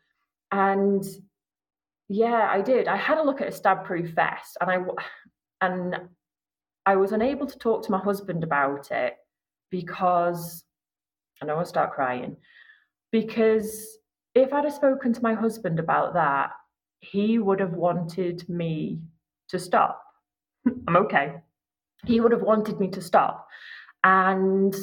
[0.53, 1.05] And
[2.09, 2.89] yeah, I did.
[2.89, 4.79] I had a look at a stab proof vest and I,
[5.63, 5.97] and
[6.85, 9.15] I was unable to talk to my husband about it
[9.71, 10.65] because
[11.43, 12.37] I know I'll start crying.
[13.11, 13.99] Because
[14.35, 16.51] if I'd have spoken to my husband about that,
[17.01, 19.01] he would have wanted me
[19.49, 20.03] to stop.
[20.87, 21.37] I'm okay.
[22.07, 23.47] He would have wanted me to stop.
[24.03, 24.75] And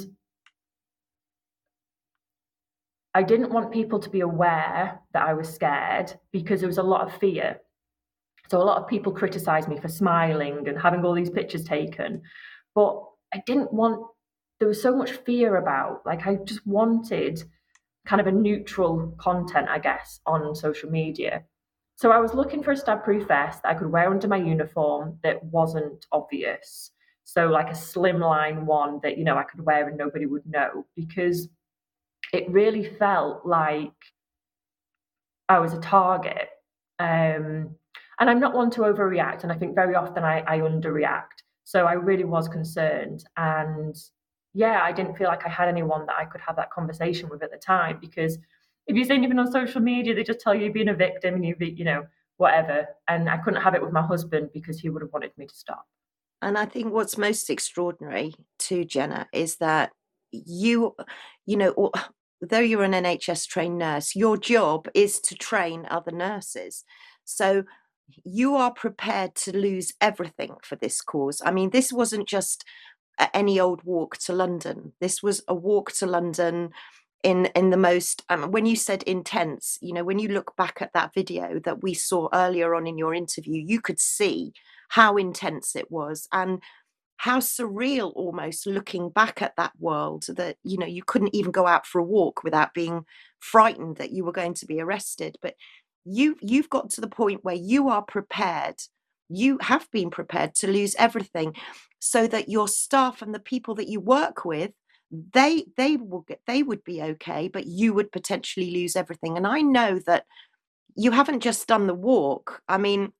[3.14, 6.84] I didn't want people to be aware that I was scared because there was a
[6.84, 7.60] lot of fear.
[8.50, 12.22] So a lot of people criticized me for smiling and having all these pictures taken.
[12.74, 13.04] But
[13.34, 14.06] I didn't want,
[14.60, 17.44] there was so much fear about, like, I just wanted
[18.06, 21.44] kind of a neutral content, I guess, on social media.
[21.96, 24.38] So I was looking for a stab proof vest that I could wear under my
[24.38, 26.92] uniform that wasn't obvious.
[27.34, 30.86] So, like a slimline one that, you know, I could wear and nobody would know
[30.98, 31.48] because
[32.34, 33.94] it really felt like
[35.48, 36.50] I was a target.
[37.00, 37.74] Um,
[38.20, 39.44] and I'm not one to overreact.
[39.44, 41.46] And I think very often I, I underreact.
[41.64, 43.24] So I really was concerned.
[43.38, 43.96] And
[44.54, 47.44] yeah, I didn't feel like I had anyone that I could have that conversation with
[47.44, 48.38] at the time because
[48.88, 51.46] if you're saying even on social media, they just tell you being a victim and
[51.46, 52.04] you, you know,
[52.36, 52.88] whatever.
[53.08, 55.56] And I couldn't have it with my husband because he would have wanted me to
[55.56, 55.88] stop.
[56.42, 59.92] And I think what's most extraordinary to Jenna is that
[60.32, 60.96] you,
[61.46, 61.92] you know,
[62.42, 66.84] though you're an NHS trained nurse, your job is to train other nurses.
[67.26, 67.64] So
[68.24, 71.42] you are prepared to lose everything for this cause.
[71.46, 72.66] I mean, this wasn't just
[73.34, 74.94] any old walk to London.
[75.00, 76.72] This was a walk to London
[77.24, 80.82] in in the most um, when you said intense you know when you look back
[80.82, 84.52] at that video that we saw earlier on in your interview you could see
[84.92, 86.62] how intense it was and
[87.16, 91.66] how surreal almost looking back at that world that you know you couldn't even go
[91.66, 93.06] out for a walk without being
[93.40, 95.38] frightened that you were going to be arrested.
[95.42, 95.56] But
[96.04, 98.76] you you've got to the point where you are prepared
[99.30, 101.56] you have been prepared to lose everything
[102.00, 104.72] so that your staff and the people that you work with
[105.34, 109.38] they they will get they would be okay but you would potentially lose everything.
[109.38, 110.26] And i know that
[110.96, 112.62] you haven't just done the walk.
[112.68, 113.14] I mean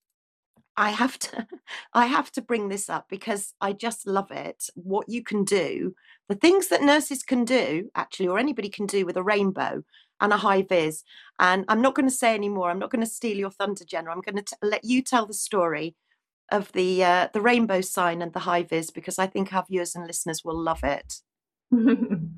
[0.78, 1.48] I have to
[1.94, 4.66] I have to bring this up because I just love it.
[4.76, 5.96] What you can do,
[6.30, 9.84] the things that nurses can do, actually, or anybody can do with a rainbow
[10.20, 11.04] and a high vis.
[11.40, 12.70] And I'm not going to say any more.
[12.70, 14.12] I'm not going to steal your thunder, Jenna.
[14.12, 15.96] I'm going to let you tell the story
[16.52, 19.96] of the uh, the rainbow sign and the high vis because I think our viewers
[19.96, 21.16] and listeners will love it.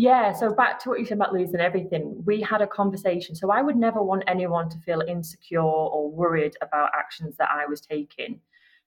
[0.00, 3.34] Yeah, so back to what you said about losing everything, we had a conversation.
[3.34, 7.66] So I would never want anyone to feel insecure or worried about actions that I
[7.66, 8.40] was taking.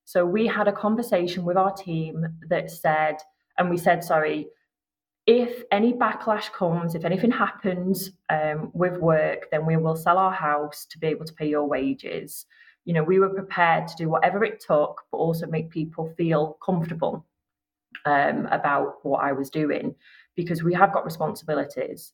[0.06, 3.18] So we had a conversation with our team that said,
[3.60, 4.48] and we said, sorry,
[5.28, 10.34] if any backlash comes, if anything happens um, with work, then we will sell our
[10.34, 12.48] house to be able to pay your wages.
[12.86, 16.58] You know, we were prepared to do whatever it took, but also make people feel
[16.66, 17.24] comfortable
[18.08, 19.94] um, about what I was doing
[20.36, 22.14] because we have got responsibilities.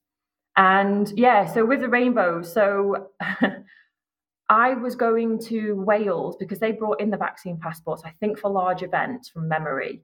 [0.57, 3.09] And yeah, so with the rainbow, so
[4.49, 8.49] I was going to Wales because they brought in the vaccine passports, I think for
[8.49, 10.01] large events from memory.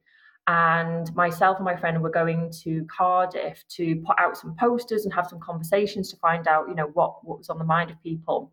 [0.47, 5.13] And myself and my friend were going to Cardiff to put out some posters and
[5.13, 8.01] have some conversations to find out, you know, what, what was on the mind of
[8.03, 8.51] people.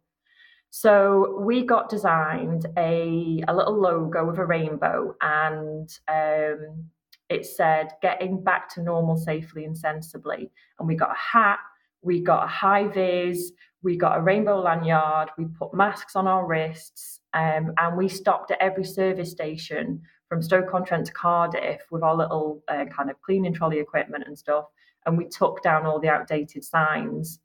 [0.70, 6.86] So we got designed a, a little logo with a rainbow and um,
[7.32, 10.50] it said getting back to normal safely and sensibly.
[10.78, 11.58] And we got a hat,
[12.02, 16.46] we got a high vis, we got a rainbow lanyard, we put masks on our
[16.46, 22.16] wrists, um, and we stopped at every service station from Stoke-on-Trent to Cardiff with our
[22.16, 24.66] little uh, kind of cleaning trolley equipment and stuff.
[25.04, 27.40] And we took down all the outdated signs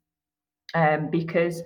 [0.74, 1.62] um, because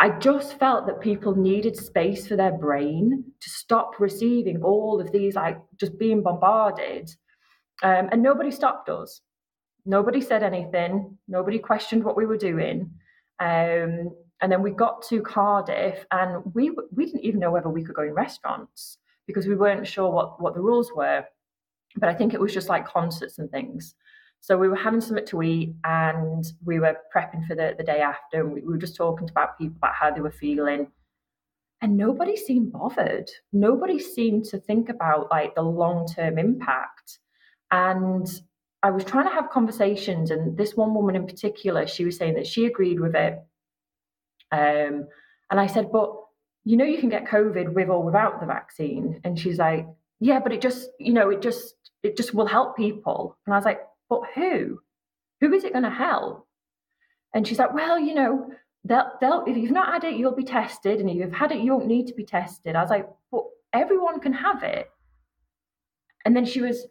[0.00, 5.10] I just felt that people needed space for their brain to stop receiving all of
[5.10, 7.10] these, like just being bombarded.
[7.82, 9.20] Um, and nobody stopped us.
[9.84, 11.18] Nobody said anything.
[11.26, 12.90] Nobody questioned what we were doing.
[13.40, 17.82] Um, and then we got to Cardiff, and we we didn't even know whether we
[17.82, 21.24] could go in restaurants because we weren't sure what what the rules were.
[21.96, 23.94] But I think it was just like concerts and things.
[24.40, 28.00] So we were having something to eat and we were prepping for the, the day
[28.00, 28.40] after.
[28.40, 30.88] And we, we were just talking to about people about how they were feeling.
[31.80, 33.30] And nobody seemed bothered.
[33.52, 37.18] Nobody seemed to think about like the long term impact.
[37.70, 38.26] And
[38.82, 42.34] I was trying to have conversations, and this one woman in particular, she was saying
[42.34, 43.34] that she agreed with it.
[44.52, 45.08] Um,
[45.50, 46.14] and I said, but
[46.64, 49.20] you know, you can get COVID with or without the vaccine.
[49.24, 49.86] And she's like,
[50.20, 53.36] yeah, but it just, you know, it just, it just will help people.
[53.46, 54.80] And I was like, but who?
[55.40, 56.46] who is it going to help?
[57.34, 58.50] And she's like, well, you know,
[58.84, 61.00] they'll, they'll, if you've not had it, you'll be tested.
[61.00, 62.74] And if you've had it, you won't need to be tested.
[62.74, 64.90] I was like, well, everyone can have it.
[66.24, 66.86] And then she was,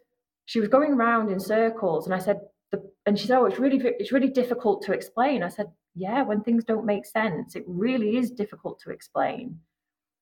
[0.45, 2.05] she was going around in circles.
[2.05, 2.39] And I said,
[2.71, 5.43] the, and she said, oh, it's really, it's really difficult to explain.
[5.43, 9.59] I said, yeah, when things don't make sense, it really is difficult to explain.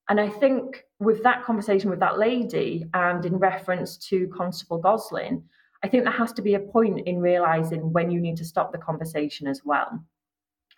[0.08, 5.44] And I think with that conversation with that lady and in reference to Constable Goslin,
[5.84, 8.72] I think there has to be a point in realizing when you need to stop
[8.72, 10.04] the conversation as well.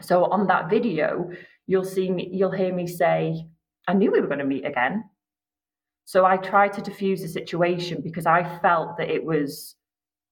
[0.02, 1.30] So on that video,
[1.66, 3.48] you'll see me, you'll hear me say,
[3.88, 5.06] I knew we were going to meet again.
[6.06, 9.76] So I tried to diffuse the situation because I felt that it was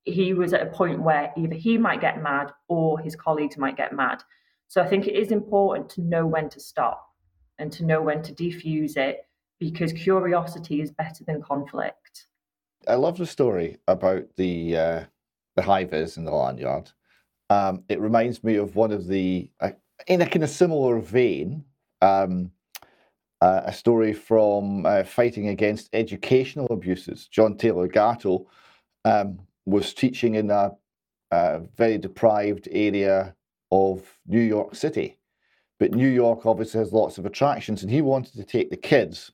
[0.06, 3.76] he was at a point where either he might get mad or his colleagues might
[3.76, 4.22] get mad.
[4.68, 7.06] So I think it is important to know when to stop
[7.58, 9.28] and to know when to defuse it
[9.60, 12.28] because curiosity is better than conflict.
[12.88, 15.04] I love the story about the uh,
[15.56, 16.92] the vis in the lanyard.
[17.50, 19.72] Um, it reminds me of one of the, uh,
[20.08, 21.64] in a kind of similar vein,
[22.02, 22.52] um,
[23.42, 27.28] uh, a story from uh, fighting against educational abuses.
[27.28, 28.48] John Taylor Gatto
[29.04, 30.72] um, was teaching in a,
[31.32, 33.36] a very deprived area
[33.72, 35.18] of New York City.
[35.78, 39.32] But New York obviously has lots of attractions, and he wanted to take the kids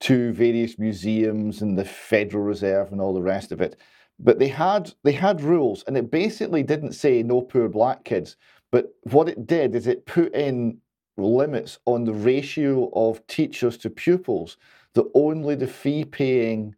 [0.00, 3.76] to various museums and the Federal Reserve and all the rest of it.
[4.18, 8.36] But they had they had rules, and it basically didn't say no poor black kids.
[8.70, 10.78] But what it did is it put in
[11.16, 14.56] limits on the ratio of teachers to pupils
[14.94, 16.74] that only the fee-paying,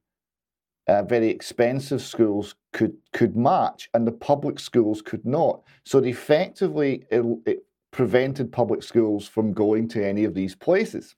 [0.86, 5.62] uh, very expensive schools could could match, and the public schools could not.
[5.84, 11.16] So it effectively it, it prevented public schools from going to any of these places.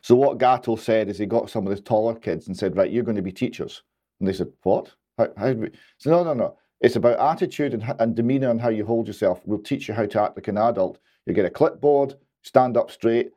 [0.00, 2.90] So what Gatto said is he got some of the taller kids and said, right,
[2.90, 3.82] you're going to be teachers.
[4.20, 4.92] And they said, what?
[5.18, 5.70] How, how we?
[5.98, 6.58] So no, no, no.
[6.80, 9.40] It's about attitude and, and demeanor and how you hold yourself.
[9.44, 10.98] We'll teach you how to act like an adult.
[11.26, 13.30] You get a clipboard, stand up straight,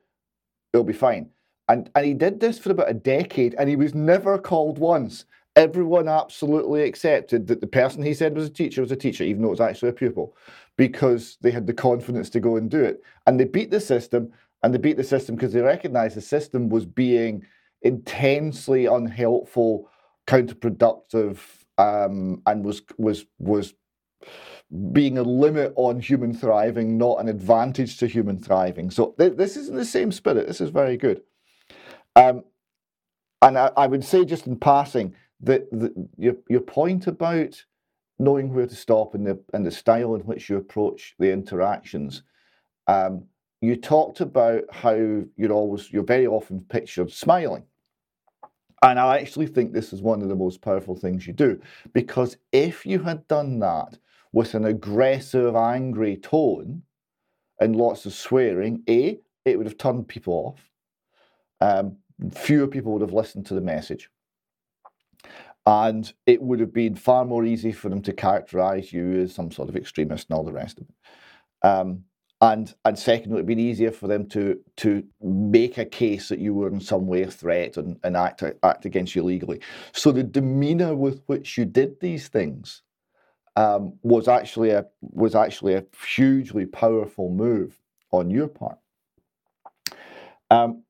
[0.74, 1.30] it'll be fine.
[1.70, 5.26] And, and he did this for about a decade and he was never called once.
[5.56, 9.42] Everyone absolutely accepted that the person he said was a teacher was a teacher, even
[9.42, 10.36] though it was actually a pupil,
[10.76, 13.02] because they had the confidence to go and do it.
[13.26, 14.34] And they beat the system
[14.66, 17.46] and they beat the system because they recognized the system was being
[17.84, 19.88] intensely unhelpful,
[20.26, 21.38] counterproductive,
[21.78, 23.76] um, and was was was
[24.92, 28.90] being a limit on human thriving, not an advantage to human thriving.
[28.90, 30.48] So th- this is in the same spirit.
[30.48, 31.22] This is very good.
[32.16, 32.44] Um,
[33.44, 35.68] and I, I, would say, just in passing, that,
[36.18, 37.64] your your point about
[38.18, 42.24] knowing where to stop and the and the style in which you approach the interactions.
[42.88, 43.26] Um,
[43.66, 47.64] you talked about how you're always you're very often pictured smiling.
[48.82, 51.60] And I actually think this is one of the most powerful things you do
[51.94, 53.98] because if you had done that
[54.32, 56.84] with an aggressive, angry tone
[57.60, 60.70] and lots of swearing, A, it would have turned people off.
[61.62, 61.98] Um,
[62.34, 64.10] fewer people would have listened to the message.
[65.66, 69.52] And it would have been far more easy for them to characterize you as some
[69.52, 71.68] sort of extremist and all the rest of it.
[71.68, 72.04] Um,
[72.46, 76.30] and and second, it would have been easier for them to to make a case
[76.30, 79.60] that you were in some way a threat and, and act act against you legally.
[79.94, 82.84] So the demeanor with which you did these things
[83.56, 85.86] um, was actually a was actually a
[86.16, 87.80] hugely powerful move
[88.12, 88.78] on your part.
[90.52, 90.84] Um,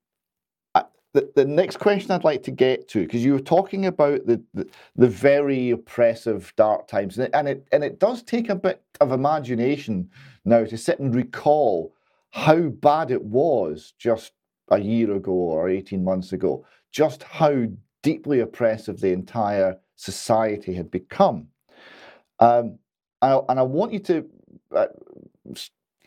[1.13, 4.43] the, the next question I'd like to get to, because you were talking about the,
[4.53, 8.55] the, the very oppressive dark times, and it, and it and it does take a
[8.55, 10.09] bit of imagination
[10.45, 11.93] now to sit and recall
[12.31, 14.33] how bad it was just
[14.69, 17.65] a year ago or 18 months ago, just how
[18.03, 21.47] deeply oppressive the entire society had become.
[22.39, 22.77] Um,
[23.21, 24.25] and, I, and I want you to
[24.75, 24.87] uh,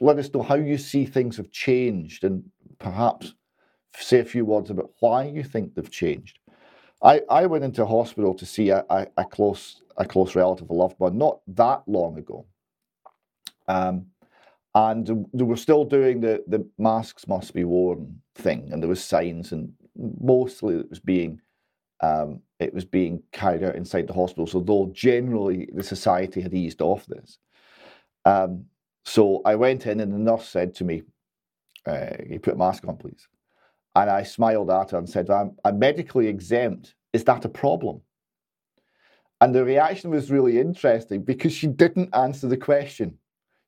[0.01, 2.45] let us know how you see things have changed and
[2.79, 3.35] perhaps
[3.97, 6.39] say a few words about why you think they've changed.
[7.03, 10.73] I, I went into hospital to see a, a, a close a close relative, a
[10.73, 12.47] loved one, not that long ago.
[13.67, 14.07] Um,
[14.79, 19.03] and they were still doing the, the masks must be worn thing, and there was
[19.03, 19.73] signs, and
[20.21, 21.41] mostly it was being
[22.01, 24.47] um, it was being carried out inside the hospital.
[24.47, 27.39] So though generally the society had eased off this,
[28.25, 28.67] um,
[29.05, 31.03] so I went in, and the nurse said to me,
[31.87, 33.27] uh, "You put a mask on, please."
[33.97, 36.95] And I smiled at her and said, I'm, I'm medically exempt.
[37.13, 38.01] Is that a problem?
[39.41, 43.19] And the reaction was really interesting because she didn't answer the question.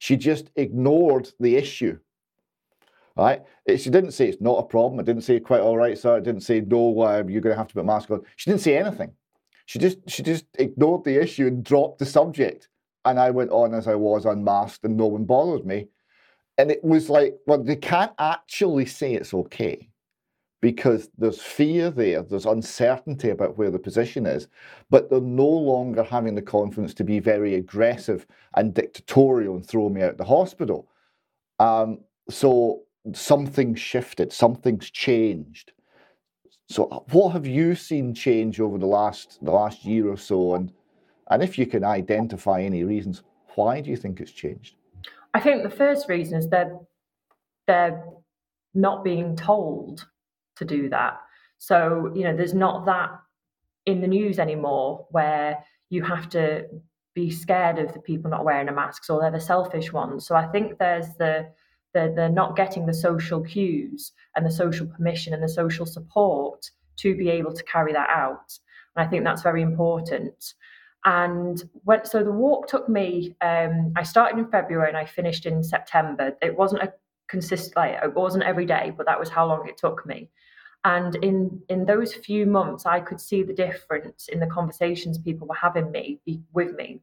[0.01, 1.99] She just ignored the issue.
[3.17, 3.43] Right?
[3.69, 4.99] She didn't say it's not a problem.
[4.99, 6.17] I didn't say quite all right, sir.
[6.17, 7.03] I didn't say no.
[7.03, 8.23] Uh, you're going to have to put a mask on.
[8.37, 9.13] She didn't say anything.
[9.67, 12.69] She just she just ignored the issue and dropped the subject.
[13.05, 15.89] and I went on as I was unmasked, and no one bothered me.
[16.57, 19.90] And it was like, well, they can't actually say it's okay
[20.61, 24.49] because there's fear there, there's uncertainty about where the position is,
[24.91, 29.89] but they're no longer having the confidence to be very aggressive and dictatorial and throw
[29.89, 30.89] me out the hospital.
[31.59, 32.83] Um, so
[33.13, 35.73] something's shifted, something's changed.
[36.69, 40.73] So, what have you seen change over the last the last year or so, and
[41.31, 43.23] and if you can identify any reasons,
[43.57, 44.77] why do you think it's changed?
[45.35, 46.71] I think the first reason is that
[47.67, 48.05] they're
[48.75, 50.07] not being told
[50.57, 51.21] to do that.
[51.59, 53.11] So, you know, there's not that
[53.87, 56.67] in the news anymore where you have to
[57.15, 60.27] be scared of the people not wearing a mask or they're the selfish ones.
[60.27, 61.49] So I think there's the
[61.93, 66.71] they're, they're not getting the social cues and the social permission and the social support
[66.99, 68.59] to be able to carry that out.
[68.95, 70.55] And I think that's very important.
[71.05, 75.47] And when, so the walk took me, um, I started in February and I finished
[75.47, 76.37] in September.
[76.43, 76.93] It wasn't a
[77.31, 80.29] consistent, like, it wasn't every day, but that was how long it took me.
[80.85, 85.47] And in in those few months, I could see the difference in the conversations people
[85.47, 86.21] were having me
[86.53, 87.03] with me,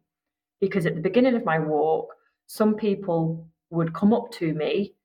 [0.59, 2.13] because at the beginning of my walk,
[2.47, 4.95] some people would come up to me.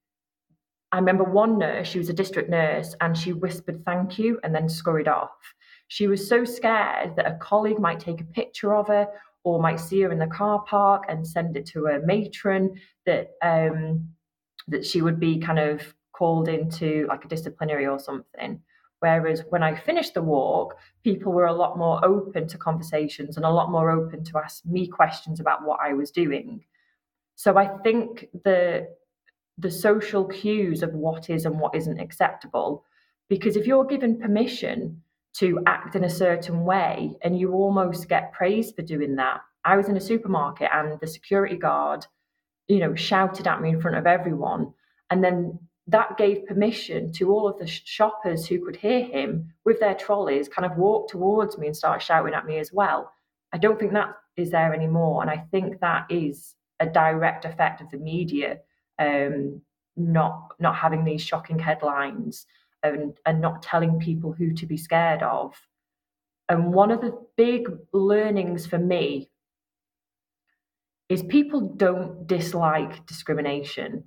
[0.91, 4.55] I remember one nurse, she was a district nurse, and she whispered thank you and
[4.55, 5.31] then scurried off.
[5.89, 9.07] She was so scared that a colleague might take a picture of her
[9.45, 13.33] or might see her in the car park and send it to a matron that
[13.43, 14.09] um,
[14.69, 18.61] that she would be kind of called into like a disciplinary or something.
[19.01, 23.45] Whereas when I finished the walk, people were a lot more open to conversations and
[23.45, 26.65] a lot more open to ask me questions about what I was doing.
[27.35, 28.89] So I think the
[29.59, 32.85] the social cues of what is and what isn't acceptable,
[33.29, 35.03] because if you're given permission
[35.35, 39.41] to act in a certain way and you almost get praised for doing that.
[39.65, 42.07] I was in a supermarket and the security guard,
[42.69, 44.73] you know, shouted at me in front of everyone.
[45.11, 45.59] And then
[45.89, 50.49] that gave permission to all of the shoppers who could hear him with their trolleys
[50.49, 53.13] kind of walk towards me and start shouting at me as well.
[53.53, 55.23] I don't think that is there anymore.
[55.23, 58.59] And I think that is a direct effect of the media
[58.99, 59.61] um,
[59.97, 62.47] not not having these shocking headlines
[62.83, 65.55] and, and not telling people who to be scared of.
[66.49, 69.31] And one of the big learnings for me
[71.13, 74.05] is people don't dislike discrimination,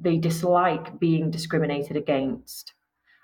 [0.00, 2.74] they dislike being discriminated against.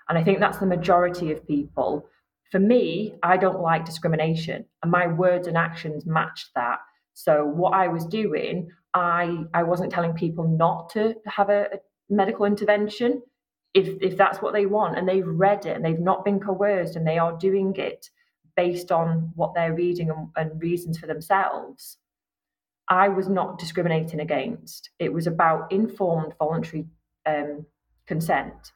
[0.07, 2.07] And I think that's the majority of people.
[2.51, 6.79] For me, I don't like discrimination, and my words and actions matched that.
[7.13, 11.77] So what I was doing, I I wasn't telling people not to have a, a
[12.09, 13.21] medical intervention
[13.73, 16.95] if if that's what they want and they've read it and they've not been coerced
[16.95, 18.09] and they are doing it
[18.55, 21.97] based on what they're reading and, and reasons for themselves
[22.89, 24.89] i was not discriminating against.
[24.99, 26.85] It was about informed voluntary
[27.25, 27.65] um,
[28.05, 28.71] consent.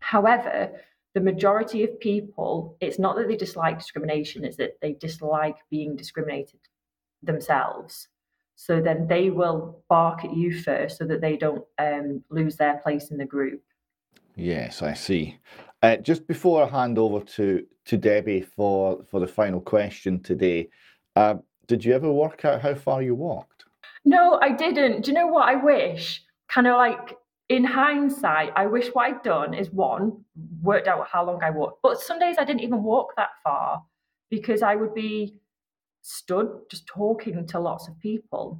[0.00, 0.72] However
[1.14, 5.96] the majority of people it's not that they dislike discrimination it's that they dislike being
[5.96, 6.60] discriminated
[7.22, 8.08] themselves.
[8.56, 12.78] So then they will bark at you first so that they don't um, lose their
[12.78, 13.62] place in the group.
[14.36, 15.38] Yes, I see.
[15.82, 20.68] Uh, just before I hand over to to Debbie for for the final question today,
[21.16, 21.34] uh,
[21.66, 23.64] did you ever work out how far you walked?
[24.04, 25.02] No, I didn't.
[25.02, 26.22] Do you know what I wish?
[26.48, 27.16] Kind of like
[27.48, 30.24] in hindsight, I wish what I'd done is one,
[30.62, 31.82] worked out how long I walked.
[31.82, 33.82] But some days I didn't even walk that far
[34.30, 35.36] because I would be
[36.00, 38.58] stood just talking to lots of people.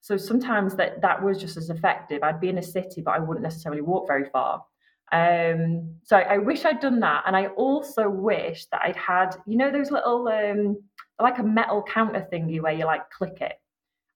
[0.00, 2.22] So sometimes that that was just as effective.
[2.22, 4.64] I'd be in a city, but I wouldn't necessarily walk very far.
[5.12, 9.34] Um, so I, I, wish I'd done that, and I also wish that I'd had,
[9.44, 10.80] you know, those little um,
[11.22, 13.60] like a metal counter thingy where you like click it.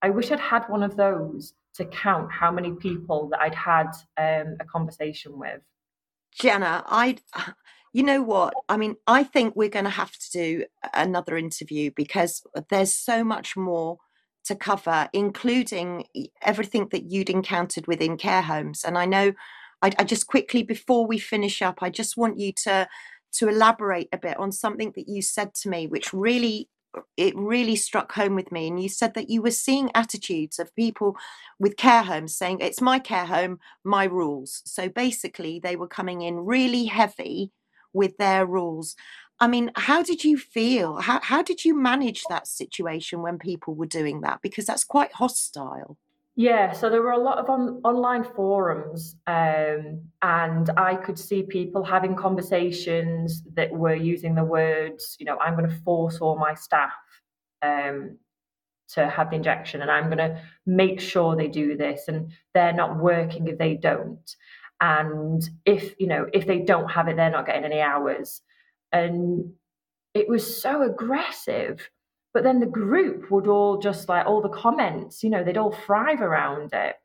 [0.03, 3.89] I wish I'd had one of those to count how many people that I'd had
[4.17, 5.61] um, a conversation with.
[6.33, 7.17] Jenna, I,
[7.93, 8.55] you know what?
[8.69, 13.25] I mean, I think we're going to have to do another interview because there's so
[13.25, 13.99] much more
[14.45, 16.05] to cover, including
[16.43, 18.85] everything that you'd encountered within care homes.
[18.85, 19.33] And I know
[19.83, 22.89] I, I just quickly before we finish up, I just want you to
[23.35, 26.69] to elaborate a bit on something that you said to me, which really
[27.17, 28.69] it really struck home with me.
[28.69, 31.17] And you said that you were seeing attitudes of people
[31.59, 34.63] with care homes saying, It's my care home, my rules.
[34.65, 37.53] So basically, they were coming in really heavy
[37.93, 38.97] with their rules.
[39.41, 41.01] I mean, how did you feel?
[41.01, 44.41] How, how did you manage that situation when people were doing that?
[44.43, 45.99] Because that's quite hostile.
[46.37, 51.45] Yeah, so there were a lot of on, online forums, um, and I could see
[51.45, 56.37] people having conversations that were using the words, you know, I'm going to force all
[56.37, 56.93] my staff
[57.63, 58.19] um,
[58.89, 62.73] to have the injection and I'm going to make sure they do this and they're
[62.73, 64.37] not working if they don't.
[64.81, 68.43] And if, you know, if they don't have it, they're not getting any hours.
[68.93, 69.53] And
[70.15, 71.89] it was so aggressive.
[72.35, 75.73] But then the group would all just like all the comments, you know, they'd all
[75.73, 76.97] thrive around it.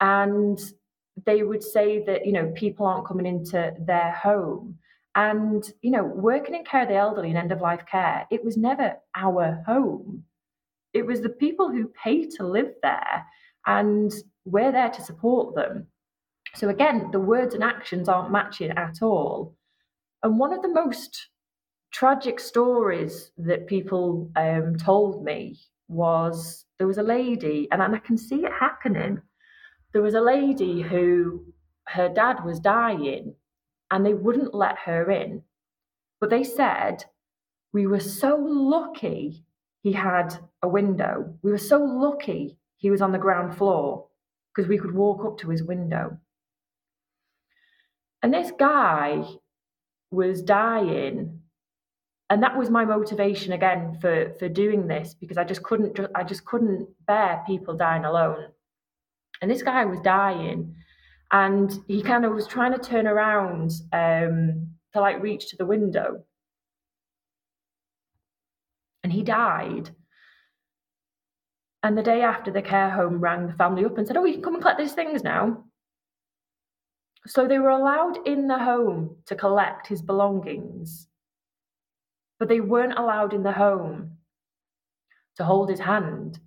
[0.00, 0.58] And
[1.26, 4.78] they would say that, you know, people aren't coming into their home.
[5.14, 8.42] And, you know, working in care of the elderly and end of life care, it
[8.42, 10.24] was never our home.
[10.94, 13.26] It was the people who pay to live there,
[13.66, 14.12] and
[14.44, 15.86] we're there to support them.
[16.54, 19.54] So, again, the words and actions aren't matching at all.
[20.22, 21.28] And one of the most
[21.90, 28.16] tragic stories that people um, told me was there was a lady, and I can
[28.16, 29.20] see it happening.
[29.92, 31.44] There was a lady who
[31.88, 33.34] her dad was dying,
[33.90, 35.42] and they wouldn't let her in.
[36.20, 37.04] But they said,
[37.72, 39.44] We were so lucky
[39.82, 41.34] he had a window.
[41.42, 44.06] We were so lucky he was on the ground floor
[44.54, 46.18] because we could walk up to his window.
[48.22, 49.24] And this guy
[50.10, 51.39] was dying
[52.30, 56.22] and that was my motivation again for for doing this because I just couldn't I
[56.22, 58.46] just couldn't bear people dying alone.
[59.42, 60.76] And this guy was dying,
[61.32, 65.66] and he kind of was trying to turn around um, to like reach to the
[65.66, 66.24] window,
[69.02, 69.90] and he died.
[71.82, 74.34] And the day after, the care home rang the family up and said, "Oh, you
[74.34, 75.64] can come and collect these things now."
[77.26, 81.09] So they were allowed in the home to collect his belongings
[82.40, 84.16] but they weren't allowed in the home
[85.36, 86.40] to hold his hand.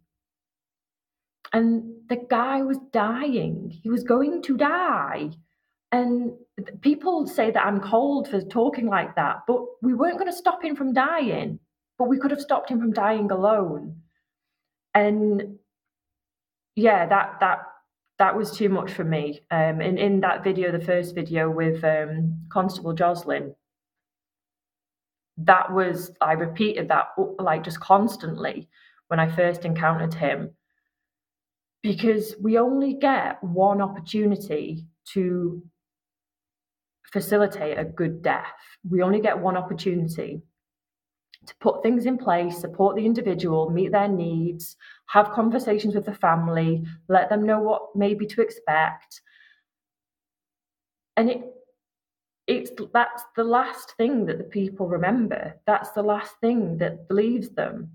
[1.53, 5.29] And the guy was dying, he was going to die.
[5.91, 6.33] And
[6.81, 10.63] people say that I'm cold for talking like that, but we weren't going to stop
[10.63, 11.59] him from dying,
[11.99, 14.01] but we could have stopped him from dying alone.
[14.95, 15.59] And
[16.75, 17.59] yeah, that that
[18.17, 19.41] that was too much for me.
[19.51, 23.53] Um, in in that video, the first video with um, Constable Joslin,
[25.37, 27.07] that was I repeated that
[27.39, 28.69] like just constantly
[29.07, 30.51] when I first encountered him
[31.81, 35.61] because we only get one opportunity to
[37.11, 38.53] facilitate a good death.
[38.89, 40.41] We only get one opportunity
[41.45, 44.77] to put things in place, support the individual, meet their needs,
[45.07, 49.21] have conversations with the family, let them know what maybe to expect.
[51.17, 51.43] And it
[52.47, 55.55] it's that's the last thing that the people remember.
[55.65, 57.91] That's the last thing that leaves them.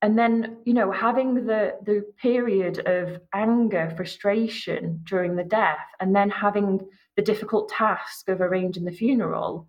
[0.00, 6.14] And then you know having the the period of anger frustration during the death and
[6.14, 6.80] then having
[7.16, 9.68] the difficult task of arranging the funeral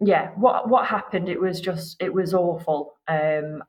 [0.00, 1.28] yeah what what happened?
[1.28, 2.94] It was just it was awful.
[3.08, 3.62] Um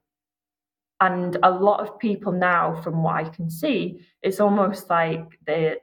[1.02, 5.78] and a lot of people now from what i can see it's almost like the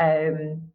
[0.00, 0.72] um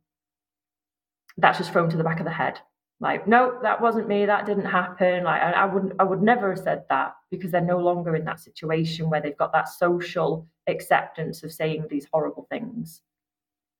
[1.42, 2.60] that's just thrown to the back of the head.
[3.02, 4.26] Like, no, that wasn't me.
[4.26, 5.24] That didn't happen.
[5.24, 8.26] Like, I, I wouldn't, I would never have said that because they're no longer in
[8.26, 13.02] that situation where they've got that social acceptance of saying these horrible things.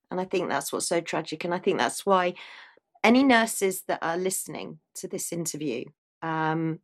[0.10, 1.44] And I think that's what's so tragic.
[1.44, 2.34] And I think that's why
[3.04, 5.86] any nurses that are listening to this interview,
[6.22, 6.80] um,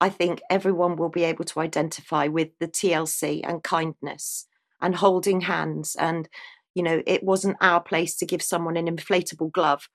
[0.00, 4.46] I think everyone will be able to identify with the TLC and kindness
[4.80, 5.96] and holding hands.
[5.96, 6.28] And,
[6.74, 9.88] you know, it wasn't our place to give someone an inflatable glove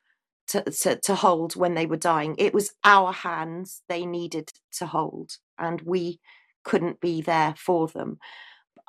[0.48, 2.36] to, to, to hold when they were dying.
[2.38, 6.20] It was our hands they needed to hold, and we
[6.64, 8.18] couldn't be there for them.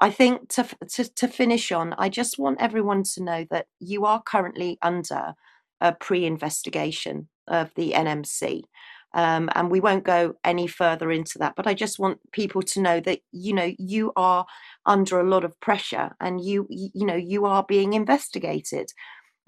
[0.01, 4.05] I think to, to, to finish on, I just want everyone to know that you
[4.05, 5.35] are currently under
[5.81, 8.63] a pre investigation of the NMC.
[9.15, 12.83] Um, and we won't go any further into that but i just want people to
[12.83, 14.45] know that you know you are
[14.85, 18.93] under a lot of pressure and you you know you are being investigated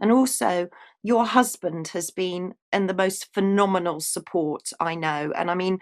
[0.01, 0.69] and also,
[1.03, 5.33] your husband has been in the most phenomenal support I know.
[5.35, 5.79] And I mean,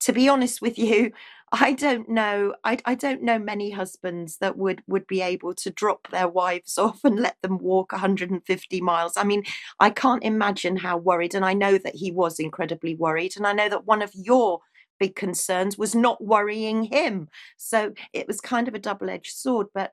[0.00, 1.12] to be honest with you,
[1.50, 2.54] I don't know.
[2.62, 6.76] I, I don't know many husbands that would would be able to drop their wives
[6.78, 9.14] off and let them walk 150 miles.
[9.16, 9.44] I mean,
[9.80, 11.34] I can't imagine how worried.
[11.34, 13.34] And I know that he was incredibly worried.
[13.36, 14.60] And I know that one of your
[15.00, 17.28] big concerns was not worrying him.
[17.56, 19.68] So it was kind of a double edged sword.
[19.72, 19.92] But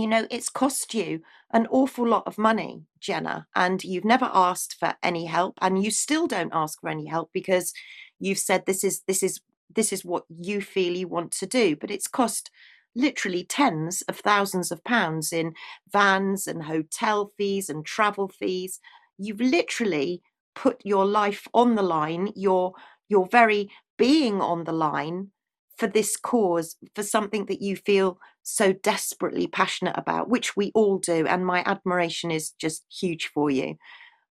[0.00, 1.20] you know, it's cost you
[1.52, 5.90] an awful lot of money, Jenna, and you've never asked for any help, and you
[5.90, 7.72] still don't ask for any help because
[8.18, 9.40] you've said this is this is
[9.74, 12.50] this is what you feel you want to do, but it's cost
[12.94, 15.52] literally tens of thousands of pounds in
[15.92, 18.80] vans and hotel fees and travel fees.
[19.18, 20.22] You've literally
[20.54, 22.72] put your life on the line, your
[23.08, 25.30] your very being on the line
[25.76, 30.98] for this cause, for something that you feel so desperately passionate about, which we all
[30.98, 31.26] do.
[31.26, 33.76] And my admiration is just huge for you.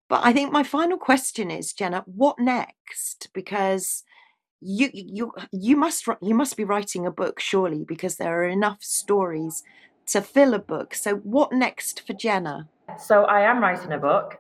[0.10, 3.30] But I think my final question is, Jenna, what next?
[3.34, 4.04] Because
[4.64, 8.82] you you you must you must be writing a book surely because there are enough
[8.82, 9.62] stories
[10.06, 14.40] to fill a book so what next for jenna so i am writing a book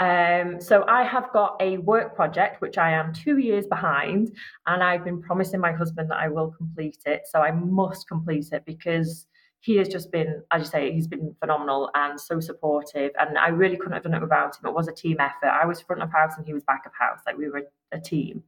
[0.00, 4.34] um, so I have got a work project which I am two years behind,
[4.66, 7.22] and I've been promising my husband that I will complete it.
[7.30, 9.26] So I must complete it because
[9.60, 13.10] he has just been, as you say, he's been phenomenal and so supportive.
[13.18, 14.70] And I really couldn't have done it without him.
[14.70, 15.48] It was a team effort.
[15.48, 17.18] I was front of house and he was back of house.
[17.26, 18.42] Like we were a team.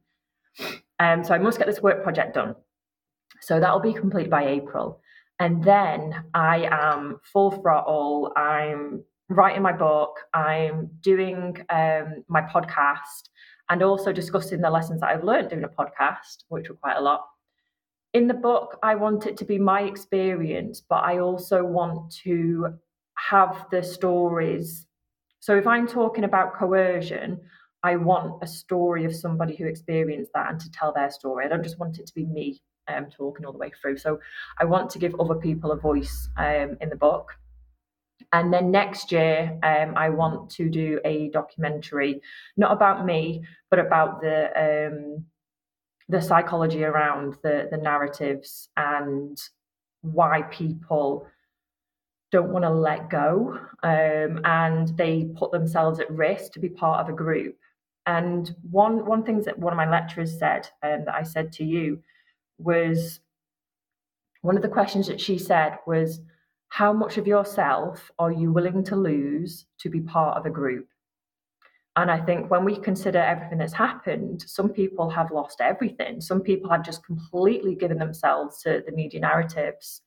[0.97, 2.55] Um, so I must get this work project done.
[3.41, 5.01] So that'll be complete by April.
[5.39, 8.33] And then I am full throttle.
[8.35, 9.03] I'm
[9.35, 10.19] writing my book.
[10.33, 13.29] I'm doing um, my podcast
[13.69, 17.01] and also discussing the lessons that I've learned doing a podcast, which were quite a
[17.01, 17.25] lot.
[18.13, 22.75] In the book, I want it to be my experience, but I also want to
[23.17, 24.85] have the stories.
[25.39, 27.39] So if I'm talking about coercion,
[27.83, 31.45] I want a story of somebody who experienced that and to tell their story.
[31.45, 33.97] I don't just want it to be me um, talking all the way through.
[33.97, 34.19] So
[34.59, 37.33] I want to give other people a voice um, in the book.
[38.33, 42.19] And then next year, um, I want to do a documentary,
[42.57, 44.49] not about me, but about the
[44.89, 45.25] um,
[46.09, 49.39] the psychology around the the narratives and
[50.01, 51.27] why people
[52.31, 56.99] don't want to let go um, and they put themselves at risk to be part
[56.99, 57.55] of a group.
[58.07, 61.53] And one one thing that one of my lecturers said, and um, that I said
[61.53, 62.01] to you,
[62.57, 63.19] was
[64.41, 66.19] one of the questions that she said was,
[66.79, 70.87] "How much of yourself are you willing to lose to be part of a group?"
[71.95, 76.21] And I think when we consider everything that's happened, some people have lost everything.
[76.21, 80.01] Some people have just completely given themselves to the media narratives.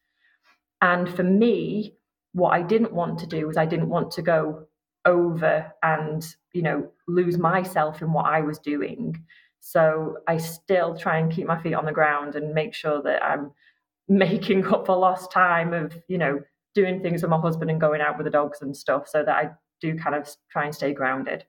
[0.81, 1.97] And for me,
[2.33, 4.67] what I didn't want to do was I didn't want to go
[5.07, 9.17] over and you know lose myself in what i was doing
[9.61, 13.23] so i still try and keep my feet on the ground and make sure that
[13.25, 13.51] i'm
[14.09, 16.41] making up for lost time of you know
[16.77, 19.37] doing things with my husband and going out with the dogs and stuff so that
[19.37, 19.51] i
[19.81, 21.45] do kind of try and stay grounded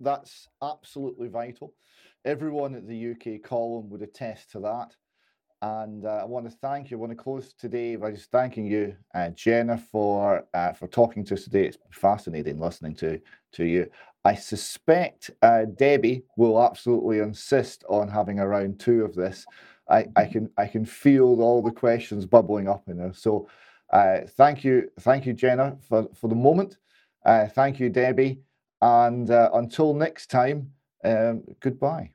[0.00, 1.72] that's absolutely vital
[2.24, 4.94] everyone at the uk column would attest to that
[5.62, 6.96] and uh, I want to thank you.
[6.96, 11.24] I want to close today by just thanking you, uh, Jenna, for uh, for talking
[11.26, 11.66] to us today.
[11.66, 13.20] It's fascinating listening to
[13.52, 13.88] to you.
[14.24, 19.46] I suspect uh, Debbie will absolutely insist on having a round two of this.
[19.88, 23.12] I, I can I can feel all the questions bubbling up in her.
[23.12, 23.48] So
[23.92, 26.78] uh, thank you, thank you, Jenna, for, for the moment.
[27.24, 28.40] Uh, thank you, Debbie.
[28.80, 30.72] And until next time,
[31.04, 32.12] um, goodbye.